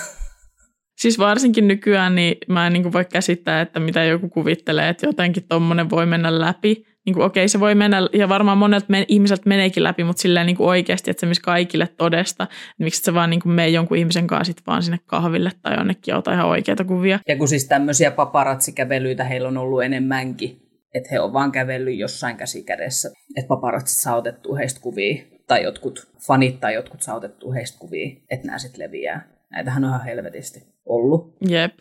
Siis 1.01 1.19
varsinkin 1.19 1.69
nykyään 1.69 2.15
niin 2.15 2.37
mä 2.49 2.67
en 2.67 2.73
niin 2.73 2.93
voi 2.93 3.05
käsittää, 3.05 3.61
että 3.61 3.81
mitä 3.81 4.05
joku 4.05 4.29
kuvittelee, 4.29 4.89
että 4.89 5.07
jotenkin 5.07 5.45
tommonen 5.49 5.91
voi 5.91 6.07
mennä 6.07 6.41
läpi. 6.41 6.85
Niin 7.07 7.15
kuin, 7.15 7.25
okei, 7.25 7.49
se 7.49 7.61
voi 7.61 7.75
mennä, 7.75 8.09
ja 8.13 8.29
varmaan 8.29 8.59
monet 8.59 8.89
men, 8.89 9.05
ihmiset 9.09 9.47
meneekin 9.47 9.83
läpi, 9.83 10.05
mutta 10.05 10.23
silleen 10.23 10.47
niin 10.47 10.57
kuin 10.57 10.69
oikeasti, 10.69 11.11
että 11.11 11.21
se 11.21 11.27
myös 11.27 11.41
kaikille 11.41 11.89
todesta. 11.97 12.45
Niin 12.79 12.85
miksi 12.85 13.03
se 13.03 13.15
vaan 13.15 13.31
niin 13.31 13.41
kuin 13.41 13.53
mene 13.53 13.69
jonkun 13.69 13.97
ihmisen 13.97 14.27
kanssa 14.27 14.53
sit 14.53 14.67
vaan 14.67 14.83
sinne 14.83 14.99
kahville 15.07 15.51
tai 15.63 15.77
jonnekin 15.77 16.13
ja 16.13 16.19
ota 16.19 16.33
ihan 16.33 16.47
oikeita 16.47 16.85
kuvia. 16.85 17.19
Ja 17.29 17.37
kun 17.37 17.49
siis 17.49 17.65
tämmöisiä 17.65 18.11
paparatsikävelyitä 18.11 19.25
heillä 19.25 19.49
on 19.49 19.59
ollut 19.59 19.83
enemmänkin, 19.83 20.62
että 20.95 21.09
he 21.13 21.21
on 21.21 21.33
vaan 21.33 21.53
kävellyt 21.53 21.99
jossain 21.99 22.37
käsikädessä, 22.37 23.11
että 23.37 23.49
paparatsit 23.49 23.99
saa 23.99 24.17
otettua 24.17 24.57
heistä 24.57 24.81
kuvia, 24.81 25.25
tai 25.47 25.63
jotkut 25.63 26.09
fanit 26.27 26.61
tai 26.61 26.75
jotkut 26.75 27.03
saa 27.03 27.17
otettua 27.17 27.53
heistä 27.53 27.79
kuvia, 27.79 28.17
että 28.31 28.47
nämä 28.47 28.59
sitten 28.59 28.85
leviää. 28.85 29.29
Näitähän 29.51 29.85
on 29.85 29.91
ihan 29.91 30.05
helvetisti 30.05 30.63
ollut. 30.87 31.37
Jep. 31.49 31.73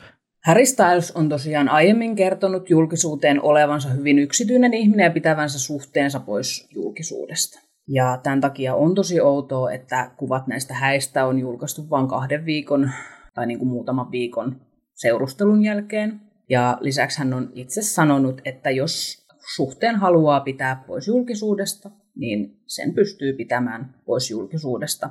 Harry 0.45 0.65
Styles 0.65 1.11
on 1.11 1.29
tosiaan 1.29 1.69
aiemmin 1.69 2.15
kertonut 2.15 2.69
julkisuuteen 2.69 3.41
olevansa 3.41 3.89
hyvin 3.89 4.19
yksityinen 4.19 4.73
ihminen 4.73 5.03
ja 5.03 5.11
pitävänsä 5.11 5.59
suhteensa 5.59 6.19
pois 6.19 6.67
julkisuudesta. 6.75 7.59
Ja 7.87 8.19
tämän 8.23 8.41
takia 8.41 8.75
on 8.75 8.95
tosi 8.95 9.21
outoa, 9.21 9.71
että 9.71 10.11
kuvat 10.17 10.47
näistä 10.47 10.73
häistä 10.73 11.25
on 11.25 11.39
julkaistu 11.39 11.89
vain 11.89 12.07
kahden 12.07 12.45
viikon 12.45 12.91
tai 13.33 13.47
niin 13.47 13.59
kuin 13.59 13.69
muutaman 13.69 14.11
viikon 14.11 14.61
seurustelun 14.93 15.63
jälkeen. 15.63 16.21
Ja 16.49 16.77
lisäksi 16.81 17.19
hän 17.19 17.33
on 17.33 17.51
itse 17.55 17.81
sanonut, 17.81 18.41
että 18.45 18.69
jos 18.69 19.25
suhteen 19.55 19.95
haluaa 19.95 20.39
pitää 20.39 20.83
pois 20.87 21.07
julkisuudesta, 21.07 21.91
niin 22.15 22.61
sen 22.67 22.93
pystyy 22.93 23.33
pitämään 23.33 23.95
pois 24.05 24.31
julkisuudesta. 24.31 25.09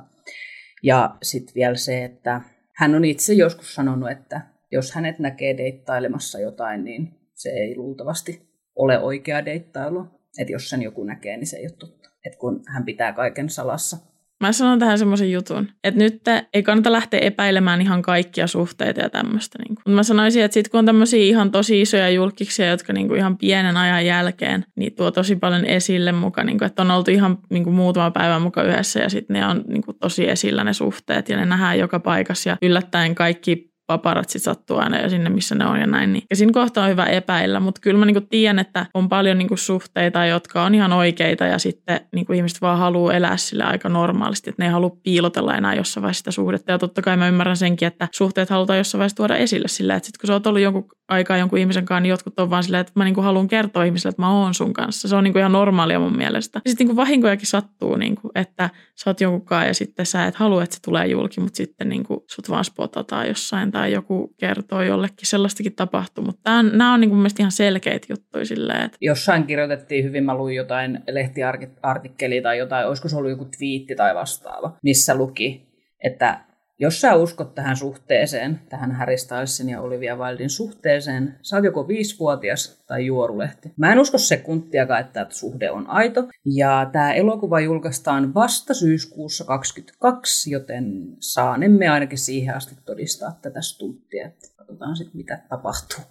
Ja 0.83 1.17
sitten 1.23 1.55
vielä 1.55 1.75
se, 1.75 2.03
että 2.03 2.41
hän 2.75 2.95
on 2.95 3.05
itse 3.05 3.33
joskus 3.33 3.75
sanonut, 3.75 4.11
että 4.11 4.41
jos 4.71 4.91
hänet 4.91 5.19
näkee 5.19 5.57
deittailemassa 5.57 6.39
jotain, 6.39 6.83
niin 6.83 7.13
se 7.33 7.49
ei 7.49 7.77
luultavasti 7.77 8.49
ole 8.75 8.99
oikea 8.99 9.45
deittailu. 9.45 10.07
Että 10.39 10.53
jos 10.53 10.69
sen 10.69 10.81
joku 10.81 11.03
näkee, 11.03 11.37
niin 11.37 11.47
se 11.47 11.57
ei 11.57 11.63
ole 11.65 11.75
totta. 11.79 12.09
Että 12.25 12.39
kun 12.39 12.63
hän 12.67 12.85
pitää 12.85 13.13
kaiken 13.13 13.49
salassa. 13.49 13.97
Mä 14.41 14.51
sanon 14.51 14.79
tähän 14.79 14.97
semmoisen 14.97 15.31
jutun, 15.31 15.67
että 15.83 15.97
nyt 15.97 16.21
ei 16.53 16.63
kannata 16.63 16.91
lähteä 16.91 17.19
epäilemään 17.19 17.81
ihan 17.81 18.01
kaikkia 18.01 18.47
suhteita 18.47 19.01
ja 19.01 19.09
tämmöistä. 19.09 19.59
Niin 19.59 19.95
mä 19.95 20.03
sanoisin, 20.03 20.43
että 20.43 20.53
sitten 20.53 20.71
kun 20.71 20.77
on 20.77 20.85
tämmöisiä 20.85 21.23
ihan 21.23 21.51
tosi 21.51 21.81
isoja 21.81 22.09
julkiksia, 22.09 22.69
jotka 22.69 22.93
niin 22.93 23.07
kuin 23.07 23.17
ihan 23.17 23.37
pienen 23.37 23.77
ajan 23.77 24.05
jälkeen 24.05 24.65
niin 24.75 24.95
tuo 24.95 25.11
tosi 25.11 25.35
paljon 25.35 25.65
esille 25.65 26.11
mukaan, 26.11 26.47
niin 26.47 26.57
kuin, 26.57 26.65
että 26.65 26.81
on 26.81 26.91
oltu 26.91 27.11
ihan 27.11 27.37
niin 27.49 27.63
kuin 27.63 27.75
muutama 27.75 28.11
päivä 28.11 28.39
mukaan 28.39 28.67
yhdessä 28.67 28.99
ja 28.99 29.09
sitten 29.09 29.33
ne 29.33 29.47
on 29.47 29.63
niin 29.67 29.83
kuin 29.83 29.97
tosi 29.99 30.29
esillä 30.29 30.63
ne 30.63 30.73
suhteet 30.73 31.29
ja 31.29 31.37
ne 31.37 31.45
nähdään 31.45 31.79
joka 31.79 31.99
paikassa 31.99 32.49
ja 32.49 32.57
yllättäen 32.61 33.15
kaikki 33.15 33.70
paparatsit 33.91 34.43
sattuu 34.43 34.77
aina 34.77 35.01
jo 35.01 35.09
sinne, 35.09 35.29
missä 35.29 35.55
ne 35.55 35.65
on 35.65 35.79
ja 35.79 35.87
näin. 35.87 36.13
Niin. 36.13 36.23
Ja 36.29 36.35
siinä 36.35 36.51
kohtaa 36.53 36.83
on 36.83 36.89
hyvä 36.89 37.05
epäillä, 37.05 37.59
mutta 37.59 37.81
kyllä 37.81 37.99
mä 37.99 38.05
niinku 38.05 38.27
tiedän, 38.29 38.59
että 38.59 38.85
on 38.93 39.09
paljon 39.09 39.37
niinku 39.37 39.57
suhteita, 39.57 40.25
jotka 40.25 40.63
on 40.63 40.75
ihan 40.75 40.93
oikeita 40.93 41.45
ja 41.45 41.59
sitten 41.59 42.01
niinku 42.15 42.33
ihmiset 42.33 42.61
vaan 42.61 42.77
haluaa 42.77 43.13
elää 43.13 43.37
sille 43.37 43.63
aika 43.63 43.89
normaalisti, 43.89 44.49
että 44.49 44.61
ne 44.61 44.65
ei 44.65 44.71
halua 44.71 44.97
piilotella 45.03 45.57
enää 45.57 45.75
jossain 45.75 46.01
vaiheessa 46.01 46.19
sitä 46.19 46.31
suhdetta. 46.31 46.71
Ja 46.71 46.77
totta 46.77 47.01
kai 47.01 47.17
mä 47.17 47.27
ymmärrän 47.27 47.57
senkin, 47.57 47.87
että 47.87 48.07
suhteet 48.11 48.49
halutaan 48.49 48.77
jossain 48.77 48.99
vaiheessa 48.99 49.15
tuoda 49.15 49.35
esille 49.35 49.67
sillä, 49.67 49.95
että 49.95 50.07
sitten 50.07 50.19
kun 50.21 50.27
sä 50.27 50.33
oot 50.33 50.47
ollut 50.47 50.61
jonkun 50.61 50.89
aikaa 51.07 51.37
jonkun 51.37 51.59
ihmisen 51.59 51.85
kanssa, 51.85 51.99
niin 51.99 52.09
jotkut 52.09 52.39
on 52.39 52.49
vaan 52.49 52.63
silleen, 52.63 52.81
että 52.81 52.93
mä 52.95 53.03
niinku 53.03 53.21
haluan 53.21 53.47
kertoa 53.47 53.83
ihmisille, 53.83 54.09
että 54.09 54.21
mä 54.21 54.41
oon 54.41 54.53
sun 54.53 54.73
kanssa. 54.73 55.07
Se 55.07 55.15
on 55.15 55.23
niinku 55.23 55.39
ihan 55.39 55.51
normaalia 55.51 55.99
mun 55.99 56.17
mielestä. 56.17 56.61
Ja 56.65 56.69
sitten 56.69 56.87
niinku 56.87 57.01
vahinkojakin 57.01 57.47
sattuu, 57.47 57.95
niinku, 57.95 58.31
että 58.35 58.69
sä 59.03 59.09
oot 59.09 59.21
jonkun 59.21 59.45
kanssa 59.45 59.67
ja 59.67 59.73
sitten 59.73 60.05
sä 60.05 60.25
et 60.25 60.35
halua, 60.35 60.63
että 60.63 60.75
se 60.75 60.81
tulee 60.81 61.07
julki, 61.07 61.41
mutta 61.41 61.57
sitten 61.57 61.89
niinku 61.89 62.25
sut 62.31 62.49
vaan 62.49 62.65
spotataan 62.65 63.27
jossain 63.27 63.71
tai 63.71 63.80
joku 63.87 64.33
kertoo 64.37 64.81
jollekin. 64.81 65.27
Sellaistakin 65.27 65.75
tapahtuu, 65.75 66.23
mutta 66.23 66.63
nämä 66.63 66.93
on 66.93 67.01
niinku 67.01 67.15
mun 67.15 67.21
mielestä 67.21 67.43
ihan 67.43 67.51
selkeitä 67.51 68.07
juttuja 68.09 68.45
silleen, 68.45 68.81
että... 68.81 68.97
Jossain 69.01 69.43
kirjoitettiin 69.43 70.03
hyvin, 70.03 70.23
mä 70.23 70.35
luin 70.35 70.55
jotain 70.55 70.99
lehtiartikkelia 71.11 72.41
tai 72.41 72.57
jotain, 72.57 72.87
olisiko 72.87 73.09
se 73.09 73.15
ollut 73.15 73.31
joku 73.31 73.45
twiitti 73.45 73.95
tai 73.95 74.15
vastaava, 74.15 74.77
missä 74.83 75.15
luki, 75.15 75.67
että 76.03 76.39
jos 76.81 77.01
sä 77.01 77.15
uskot 77.15 77.55
tähän 77.55 77.77
suhteeseen, 77.77 78.61
tähän 78.69 78.91
Harry 78.91 79.17
Stylesin 79.17 79.69
ja 79.69 79.81
Olivia 79.81 80.15
Wildin 80.15 80.49
suhteeseen, 80.49 81.35
sä 81.41 81.55
oot 81.55 81.65
joko 81.65 81.87
viisivuotias 81.87 82.83
tai 82.87 83.05
juorulehti. 83.05 83.73
Mä 83.77 83.91
en 83.91 83.99
usko 83.99 84.17
sekuntiakaan, 84.17 85.01
että 85.01 85.13
tämä 85.13 85.25
suhde 85.29 85.71
on 85.71 85.87
aito. 85.87 86.27
Ja 86.45 86.89
tämä 86.91 87.13
elokuva 87.13 87.59
julkaistaan 87.59 88.33
vasta 88.33 88.73
syyskuussa 88.73 89.45
2022, 89.45 90.51
joten 90.51 91.15
saanemme 91.19 91.89
ainakin 91.89 92.17
siihen 92.17 92.55
asti 92.55 92.75
todistaa 92.85 93.39
tätä 93.41 93.61
stunttia. 93.61 94.27
Että 94.27 94.47
katsotaan 94.55 94.95
sitten, 94.95 95.17
mitä 95.17 95.41
tapahtuu, 95.49 96.03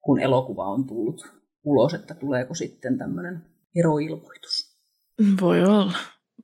kun 0.00 0.20
elokuva 0.20 0.64
on 0.64 0.86
tullut 0.86 1.32
ulos, 1.64 1.94
että 1.94 2.14
tuleeko 2.14 2.54
sitten 2.54 2.98
tämmöinen 2.98 3.42
eroilmoitus. 3.76 4.78
Voi 5.40 5.64
olla 5.64 5.92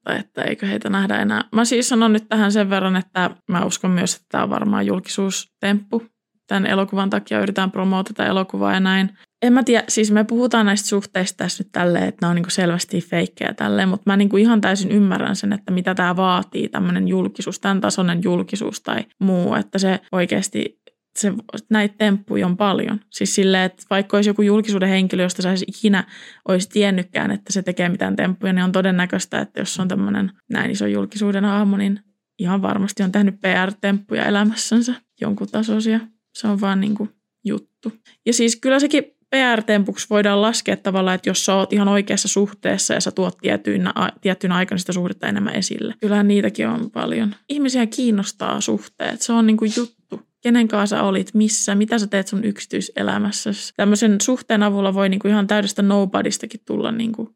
että 0.08 0.42
eikö 0.42 0.66
heitä 0.66 0.88
nähdä 0.88 1.18
enää. 1.18 1.44
Mä 1.52 1.64
siis 1.64 1.88
sanon 1.88 2.12
nyt 2.12 2.28
tähän 2.28 2.52
sen 2.52 2.70
verran, 2.70 2.96
että 2.96 3.30
mä 3.48 3.64
uskon 3.64 3.90
myös, 3.90 4.14
että 4.14 4.26
tämä 4.30 4.44
on 4.44 4.50
varmaan 4.50 4.86
julkisuustemppu. 4.86 6.02
Tämän 6.46 6.66
elokuvan 6.66 7.10
takia 7.10 7.40
yritetään 7.40 7.70
promoota 7.70 8.14
tätä 8.14 8.28
elokuvaa 8.28 8.74
ja 8.74 8.80
näin. 8.80 9.10
En 9.42 9.52
mä 9.52 9.62
tiedä, 9.62 9.84
siis 9.88 10.10
me 10.10 10.24
puhutaan 10.24 10.66
näistä 10.66 10.88
suhteista 10.88 11.36
tässä 11.36 11.64
nyt 11.64 11.72
tälleen, 11.72 12.04
että 12.04 12.26
ne 12.26 12.30
on 12.30 12.34
niinku 12.34 12.50
selvästi 12.50 13.00
feikkejä 13.00 13.54
tälleen, 13.54 13.88
mutta 13.88 14.10
mä 14.10 14.16
niinku 14.16 14.36
ihan 14.36 14.60
täysin 14.60 14.90
ymmärrän 14.90 15.36
sen, 15.36 15.52
että 15.52 15.72
mitä 15.72 15.94
tämä 15.94 16.16
vaatii, 16.16 16.68
tämmöinen 16.68 17.08
julkisuus, 17.08 17.60
tämän 17.60 17.80
tasoinen 17.80 18.20
julkisuus 18.24 18.80
tai 18.80 19.04
muu, 19.18 19.54
että 19.54 19.78
se 19.78 20.00
oikeasti 20.12 20.79
se, 21.18 21.32
näitä 21.70 21.94
temppuja 21.98 22.46
on 22.46 22.56
paljon. 22.56 23.00
Siis 23.10 23.34
silleen, 23.34 23.64
että 23.64 23.82
vaikka 23.90 24.16
olisi 24.16 24.30
joku 24.30 24.42
julkisuuden 24.42 24.88
henkilö, 24.88 25.22
josta 25.22 25.42
sä 25.42 25.54
ikinä 25.66 26.04
olisi 26.48 26.68
tiennytkään, 26.68 27.30
että 27.30 27.52
se 27.52 27.62
tekee 27.62 27.88
mitään 27.88 28.16
temppuja, 28.16 28.52
niin 28.52 28.64
on 28.64 28.72
todennäköistä, 28.72 29.40
että 29.40 29.60
jos 29.60 29.80
on 29.80 29.88
tämmöinen 29.88 30.32
näin 30.50 30.70
iso 30.70 30.86
julkisuuden 30.86 31.44
aamu, 31.44 31.76
niin 31.76 32.00
ihan 32.38 32.62
varmasti 32.62 33.02
on 33.02 33.12
tehnyt 33.12 33.40
PR-temppuja 33.40 34.24
elämässänsä 34.24 34.94
jonkun 35.20 35.48
tasoisia. 35.48 36.00
Se 36.34 36.48
on 36.48 36.60
vaan 36.60 36.80
niin 36.80 36.94
kuin 36.94 37.10
juttu. 37.44 37.92
Ja 38.26 38.32
siis 38.32 38.56
kyllä 38.56 38.80
sekin 38.80 39.04
PR-tempuksi 39.30 40.06
voidaan 40.10 40.42
laskea 40.42 40.76
tavallaan, 40.76 41.14
että 41.14 41.30
jos 41.30 41.44
sä 41.44 41.54
oot 41.54 41.72
ihan 41.72 41.88
oikeassa 41.88 42.28
suhteessa 42.28 42.94
ja 42.94 43.00
sä 43.00 43.10
tuot 43.10 43.38
tiettyinä, 43.38 43.94
tiettyinä 44.20 44.56
aikana 44.56 44.78
sitä 44.78 44.92
suhdetta 44.92 45.26
enemmän 45.26 45.54
esille. 45.54 45.94
Kyllähän 46.00 46.28
niitäkin 46.28 46.68
on 46.68 46.90
paljon. 46.90 47.34
Ihmisiä 47.48 47.86
kiinnostaa 47.86 48.60
suhteet. 48.60 49.22
Se 49.22 49.32
on 49.32 49.46
niin 49.46 49.56
kuin 49.56 49.72
juttu 49.76 49.99
kenen 50.42 50.68
kanssa 50.68 51.02
olit, 51.02 51.34
missä, 51.34 51.74
mitä 51.74 51.98
sä 51.98 52.06
teet 52.06 52.28
sun 52.28 52.44
yksityiselämässä. 52.44 53.50
Tämmöisen 53.76 54.20
suhteen 54.20 54.62
avulla 54.62 54.94
voi 54.94 55.08
niinku 55.08 55.28
ihan 55.28 55.46
täydestä 55.46 55.82
nobodistakin 55.82 56.60
tulla 56.66 56.92
niinku 56.92 57.34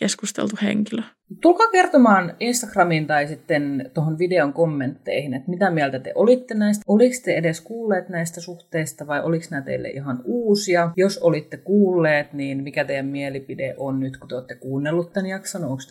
keskusteltu 0.00 0.56
henkilö. 0.62 1.02
Tulkaa 1.42 1.66
kertomaan 1.68 2.34
Instagramiin 2.40 3.06
tai 3.06 3.26
sitten 3.26 3.90
tuohon 3.94 4.18
videon 4.18 4.52
kommentteihin, 4.52 5.34
että 5.34 5.50
mitä 5.50 5.70
mieltä 5.70 5.98
te 5.98 6.12
olitte 6.14 6.54
näistä. 6.54 6.82
Oliko 6.86 7.14
te 7.24 7.34
edes 7.34 7.60
kuulleet 7.60 8.08
näistä 8.08 8.40
suhteista 8.40 9.06
vai 9.06 9.22
oliko 9.22 9.44
nämä 9.50 9.62
teille 9.62 9.88
ihan 9.88 10.20
uusia? 10.24 10.90
Jos 10.96 11.18
olitte 11.18 11.56
kuulleet, 11.56 12.32
niin 12.32 12.62
mikä 12.62 12.84
teidän 12.84 13.06
mielipide 13.06 13.74
on 13.78 14.00
nyt, 14.00 14.16
kun 14.16 14.28
te 14.28 14.34
olette 14.34 14.54
kuunnellut 14.54 15.12
tämän 15.12 15.30
jakson? 15.30 15.64
Onko 15.64 15.82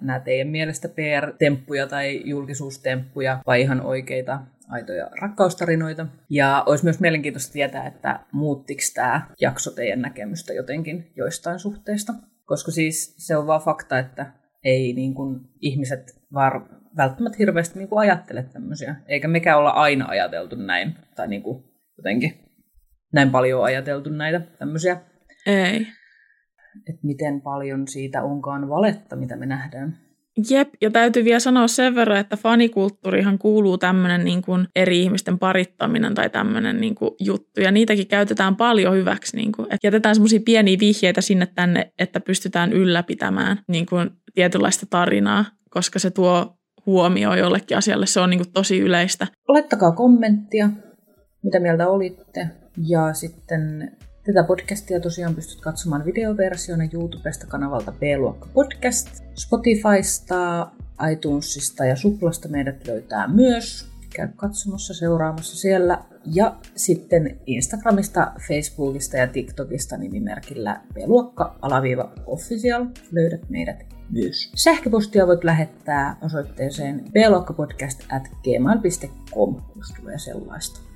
nämä 0.00 0.20
teidän 0.20 0.48
mielestä 0.48 0.88
PR-temppuja 0.88 1.86
tai 1.86 2.22
julkisuustemppuja 2.24 3.38
vai 3.46 3.60
ihan 3.60 3.80
oikeita 3.80 4.40
aitoja 4.68 5.10
rakkaustarinoita. 5.20 6.06
Ja 6.30 6.62
olisi 6.66 6.84
myös 6.84 7.00
mielenkiintoista 7.00 7.52
tietää, 7.52 7.86
että 7.86 8.20
muuttiko 8.32 8.80
tämä 8.94 9.26
jakso 9.40 9.70
teidän 9.70 10.02
näkemystä 10.02 10.52
jotenkin 10.52 11.12
joistain 11.16 11.58
suhteista. 11.58 12.12
Koska 12.44 12.70
siis 12.70 13.14
se 13.18 13.36
on 13.36 13.46
vaan 13.46 13.60
fakta, 13.60 13.98
että 13.98 14.32
ei 14.64 14.92
niin 14.92 15.14
kuin 15.14 15.40
ihmiset 15.60 16.20
vaan 16.34 16.68
välttämättä 16.96 17.38
hirveästi 17.38 17.78
niin 17.78 17.88
kuin 17.88 17.98
ajattele 17.98 18.42
tämmöisiä. 18.42 18.96
Eikä 19.06 19.28
mekään 19.28 19.58
olla 19.58 19.70
aina 19.70 20.06
ajateltu 20.08 20.56
näin. 20.56 20.94
Tai 21.16 21.28
niin 21.28 21.42
kuin 21.42 21.64
jotenkin 21.98 22.32
näin 23.12 23.30
paljon 23.30 23.64
ajateltu 23.64 24.10
näitä 24.10 24.40
tämmöisiä. 24.40 25.00
Ei. 25.46 25.86
Että 26.88 27.00
miten 27.02 27.40
paljon 27.40 27.88
siitä 27.88 28.22
onkaan 28.22 28.68
valetta, 28.68 29.16
mitä 29.16 29.36
me 29.36 29.46
nähdään. 29.46 30.07
Jep, 30.50 30.68
ja 30.80 30.90
täytyy 30.90 31.24
vielä 31.24 31.40
sanoa 31.40 31.68
sen 31.68 31.94
verran, 31.94 32.18
että 32.18 32.36
fanikulttuurihan 32.36 33.38
kuuluu 33.38 33.78
tämmöinen 33.78 34.24
niin 34.24 34.42
kuin 34.42 34.68
eri 34.76 35.02
ihmisten 35.02 35.38
parittaminen 35.38 36.14
tai 36.14 36.30
tämmöinen 36.30 36.80
niin 36.80 36.94
kuin 36.94 37.10
juttu, 37.20 37.60
ja 37.60 37.70
niitäkin 37.70 38.06
käytetään 38.06 38.56
paljon 38.56 38.94
hyväksi. 38.94 39.36
Niin 39.36 39.52
kuin, 39.52 39.64
että 39.64 39.86
jätetään 39.86 40.14
semmoisia 40.14 40.40
pieniä 40.44 40.76
vihjeitä 40.80 41.20
sinne 41.20 41.48
tänne, 41.54 41.92
että 41.98 42.20
pystytään 42.20 42.72
ylläpitämään 42.72 43.58
niin 43.68 43.86
kuin 43.86 44.10
tietynlaista 44.34 44.86
tarinaa, 44.90 45.44
koska 45.70 45.98
se 45.98 46.10
tuo 46.10 46.56
huomioon 46.86 47.38
jollekin 47.38 47.76
asialle. 47.76 48.06
Se 48.06 48.20
on 48.20 48.30
niin 48.30 48.40
kuin 48.40 48.52
tosi 48.52 48.78
yleistä. 48.78 49.26
Laittakaa 49.48 49.92
kommenttia, 49.92 50.70
mitä 51.42 51.60
mieltä 51.60 51.88
olitte. 51.88 52.50
Ja 52.88 53.12
sitten 53.12 53.92
Tätä 54.28 54.44
podcastia 54.44 55.00
tosiaan 55.00 55.34
pystyt 55.34 55.60
katsomaan 55.60 56.04
videoversiona 56.04 56.84
YouTubesta 56.92 57.46
kanavalta 57.46 57.92
B-luokka 57.92 58.48
podcast. 58.54 59.08
Spotifysta, 59.34 60.70
iTunesista 61.12 61.84
ja 61.84 61.96
Suplasta 61.96 62.48
meidät 62.48 62.86
löytää 62.86 63.28
myös. 63.28 63.88
Käy 64.14 64.28
katsomassa, 64.36 64.94
seuraamassa 64.94 65.56
siellä. 65.56 66.04
Ja 66.24 66.56
sitten 66.76 67.40
Instagramista, 67.46 68.32
Facebookista 68.48 69.16
ja 69.16 69.26
TikTokista 69.26 69.96
nimimerkillä 69.96 70.80
B-luokka 70.94 71.58
alaviiva 71.62 72.12
official 72.26 72.86
löydät 73.12 73.50
meidät 73.50 73.86
myös. 74.10 74.52
Sähköpostia 74.54 75.26
voit 75.26 75.44
lähettää 75.44 76.16
osoitteeseen 76.22 77.04
bluokkapodcast 77.12 78.00
at 78.12 78.22
gmail.com, 78.42 79.62
jos 79.76 79.92
tulee 80.00 80.18
sellaista 80.18 80.87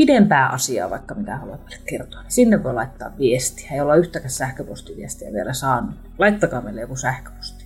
pidempää 0.00 0.48
asiaa, 0.48 0.90
vaikka 0.90 1.14
mitä 1.14 1.36
haluat 1.36 1.60
meille 1.64 1.84
kertoa, 1.90 2.22
niin 2.22 2.32
sinne 2.32 2.62
voi 2.62 2.74
laittaa 2.74 3.18
viestiä. 3.18 3.70
Ei 3.72 3.80
olla 3.80 3.94
yhtäkään 3.94 4.30
sähköpostiviestiä 4.30 5.32
vielä 5.32 5.52
saanut. 5.52 5.94
Laittakaa 6.18 6.60
meille 6.60 6.80
joku 6.80 6.96
sähköposti. 6.96 7.64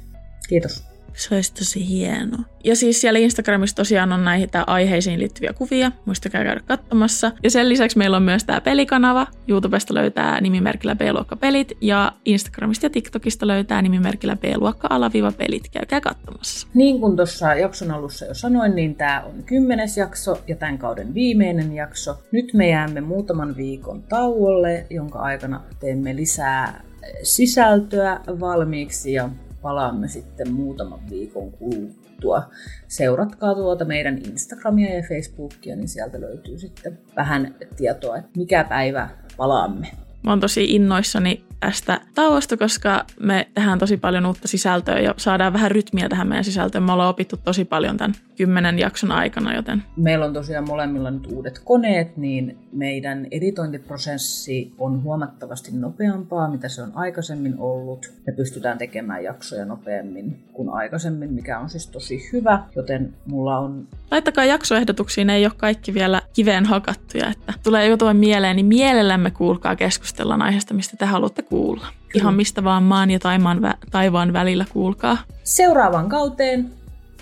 Kiitos. 0.48 0.93
Se 1.14 1.34
olisi 1.34 1.54
tosi 1.54 1.88
hieno. 1.88 2.38
Ja 2.64 2.76
siis 2.76 3.00
siellä 3.00 3.18
Instagramissa 3.18 3.76
tosiaan 3.76 4.12
on 4.12 4.24
näitä 4.24 4.64
aiheisiin 4.66 5.20
liittyviä 5.20 5.52
kuvia. 5.52 5.92
Muistakaa 6.04 6.44
käydä 6.44 6.60
katsomassa. 6.66 7.32
Ja 7.42 7.50
sen 7.50 7.68
lisäksi 7.68 7.98
meillä 7.98 8.16
on 8.16 8.22
myös 8.22 8.44
tämä 8.44 8.60
pelikanava. 8.60 9.26
YouTubesta 9.48 9.94
löytää 9.94 10.40
nimimerkillä 10.40 10.94
B-luokka-pelit. 10.94 11.72
Ja 11.80 12.12
Instagramista 12.24 12.86
ja 12.86 12.90
TikTokista 12.90 13.46
löytää 13.46 13.82
nimimerkillä 13.82 14.36
B-luokka-pelit. 14.36 15.68
Käykää 15.70 16.00
katsomassa. 16.00 16.68
Niin 16.74 17.00
kuin 17.00 17.16
tuossa 17.16 17.54
jakson 17.54 17.90
alussa 17.90 18.24
jo 18.24 18.34
sanoin, 18.34 18.74
niin 18.74 18.94
tämä 18.94 19.22
on 19.26 19.42
kymmenes 19.42 19.96
jakso 19.96 20.42
ja 20.48 20.56
tämän 20.56 20.78
kauden 20.78 21.14
viimeinen 21.14 21.72
jakso. 21.72 22.18
Nyt 22.32 22.54
me 22.54 22.68
jäämme 22.68 23.00
muutaman 23.00 23.56
viikon 23.56 24.02
tauolle, 24.02 24.86
jonka 24.90 25.18
aikana 25.18 25.60
teemme 25.80 26.16
lisää 26.16 26.84
sisältöä 27.22 28.20
valmiiksi 28.40 29.12
ja 29.12 29.28
palaamme 29.64 30.08
sitten 30.08 30.52
muutaman 30.52 31.10
viikon 31.10 31.52
kuluttua. 31.52 32.42
Seuratkaa 32.88 33.54
tuota 33.54 33.84
meidän 33.84 34.18
Instagramia 34.18 34.94
ja 34.96 35.02
Facebookia, 35.08 35.76
niin 35.76 35.88
sieltä 35.88 36.20
löytyy 36.20 36.58
sitten 36.58 36.98
vähän 37.16 37.54
tietoa, 37.76 38.16
että 38.16 38.30
mikä 38.36 38.64
päivä 38.64 39.08
palaamme. 39.36 39.86
Mä 40.22 40.30
oon 40.30 40.40
tosi 40.40 40.64
innoissani 40.64 41.44
tästä 41.60 42.00
tauosta, 42.14 42.56
koska 42.56 43.04
me 43.20 43.48
tehdään 43.54 43.78
tosi 43.78 43.96
paljon 43.96 44.26
uutta 44.26 44.48
sisältöä 44.48 44.98
ja 44.98 45.14
saadaan 45.16 45.52
vähän 45.52 45.70
rytmiä 45.70 46.08
tähän 46.08 46.28
meidän 46.28 46.44
sisältöön. 46.44 46.84
Me 46.84 46.92
ollaan 46.92 47.10
opittu 47.10 47.36
tosi 47.36 47.64
paljon 47.64 47.96
tämän 47.96 48.14
kymmenen 48.36 48.78
jakson 48.78 49.12
aikana, 49.12 49.54
joten... 49.54 49.82
Meillä 49.96 50.24
on 50.24 50.32
tosiaan 50.32 50.68
molemmilla 50.68 51.10
nyt 51.10 51.26
uudet 51.32 51.60
koneet, 51.64 52.16
niin 52.16 52.58
meidän 52.72 53.26
editointiprosessi 53.30 54.72
on 54.78 55.02
huomattavasti 55.02 55.70
nopeampaa, 55.72 56.50
mitä 56.50 56.68
se 56.68 56.82
on 56.82 56.92
aikaisemmin 56.94 57.54
ollut. 57.58 58.12
Me 58.26 58.32
pystytään 58.32 58.78
tekemään 58.78 59.24
jaksoja 59.24 59.64
nopeammin 59.64 60.44
kuin 60.52 60.68
aikaisemmin, 60.68 61.32
mikä 61.32 61.58
on 61.58 61.68
siis 61.68 61.86
tosi 61.86 62.28
hyvä, 62.32 62.64
joten 62.76 63.14
mulla 63.26 63.58
on... 63.58 63.88
Laittakaa 64.10 64.44
jaksoehdotuksiin, 64.44 65.30
ei 65.30 65.46
ole 65.46 65.52
kaikki 65.56 65.94
vielä 65.94 66.22
kiveen 66.32 66.64
hakattuja, 66.64 67.30
että 67.30 67.52
tulee 67.62 67.88
jotain 67.88 68.16
mieleen, 68.16 68.56
niin 68.56 68.66
mielellämme 68.66 69.30
kuulkaa 69.30 69.76
keskustellaan 69.76 70.42
aiheesta, 70.42 70.74
mistä 70.74 70.96
te 70.96 71.04
haluatte 71.04 71.42
kuulla. 71.48 71.86
Ihan 72.14 72.34
mistä 72.34 72.64
vaan 72.64 72.82
maan 72.82 73.10
ja 73.10 73.18
taivaan, 73.18 73.58
vä- 73.58 73.88
taivaan 73.90 74.32
välillä 74.32 74.64
kuulkaa. 74.72 75.18
Seuraavaan 75.44 76.08
kauteen 76.08 76.70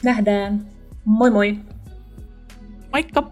nähdään. 0.03 0.67
Moi 1.05 1.31
moi! 1.31 1.59
Moikka! 2.93 3.31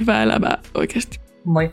Hyvää 0.00 0.22
elämää 0.22 0.58
oikeasti. 0.74 1.20
Moi! 1.44 1.70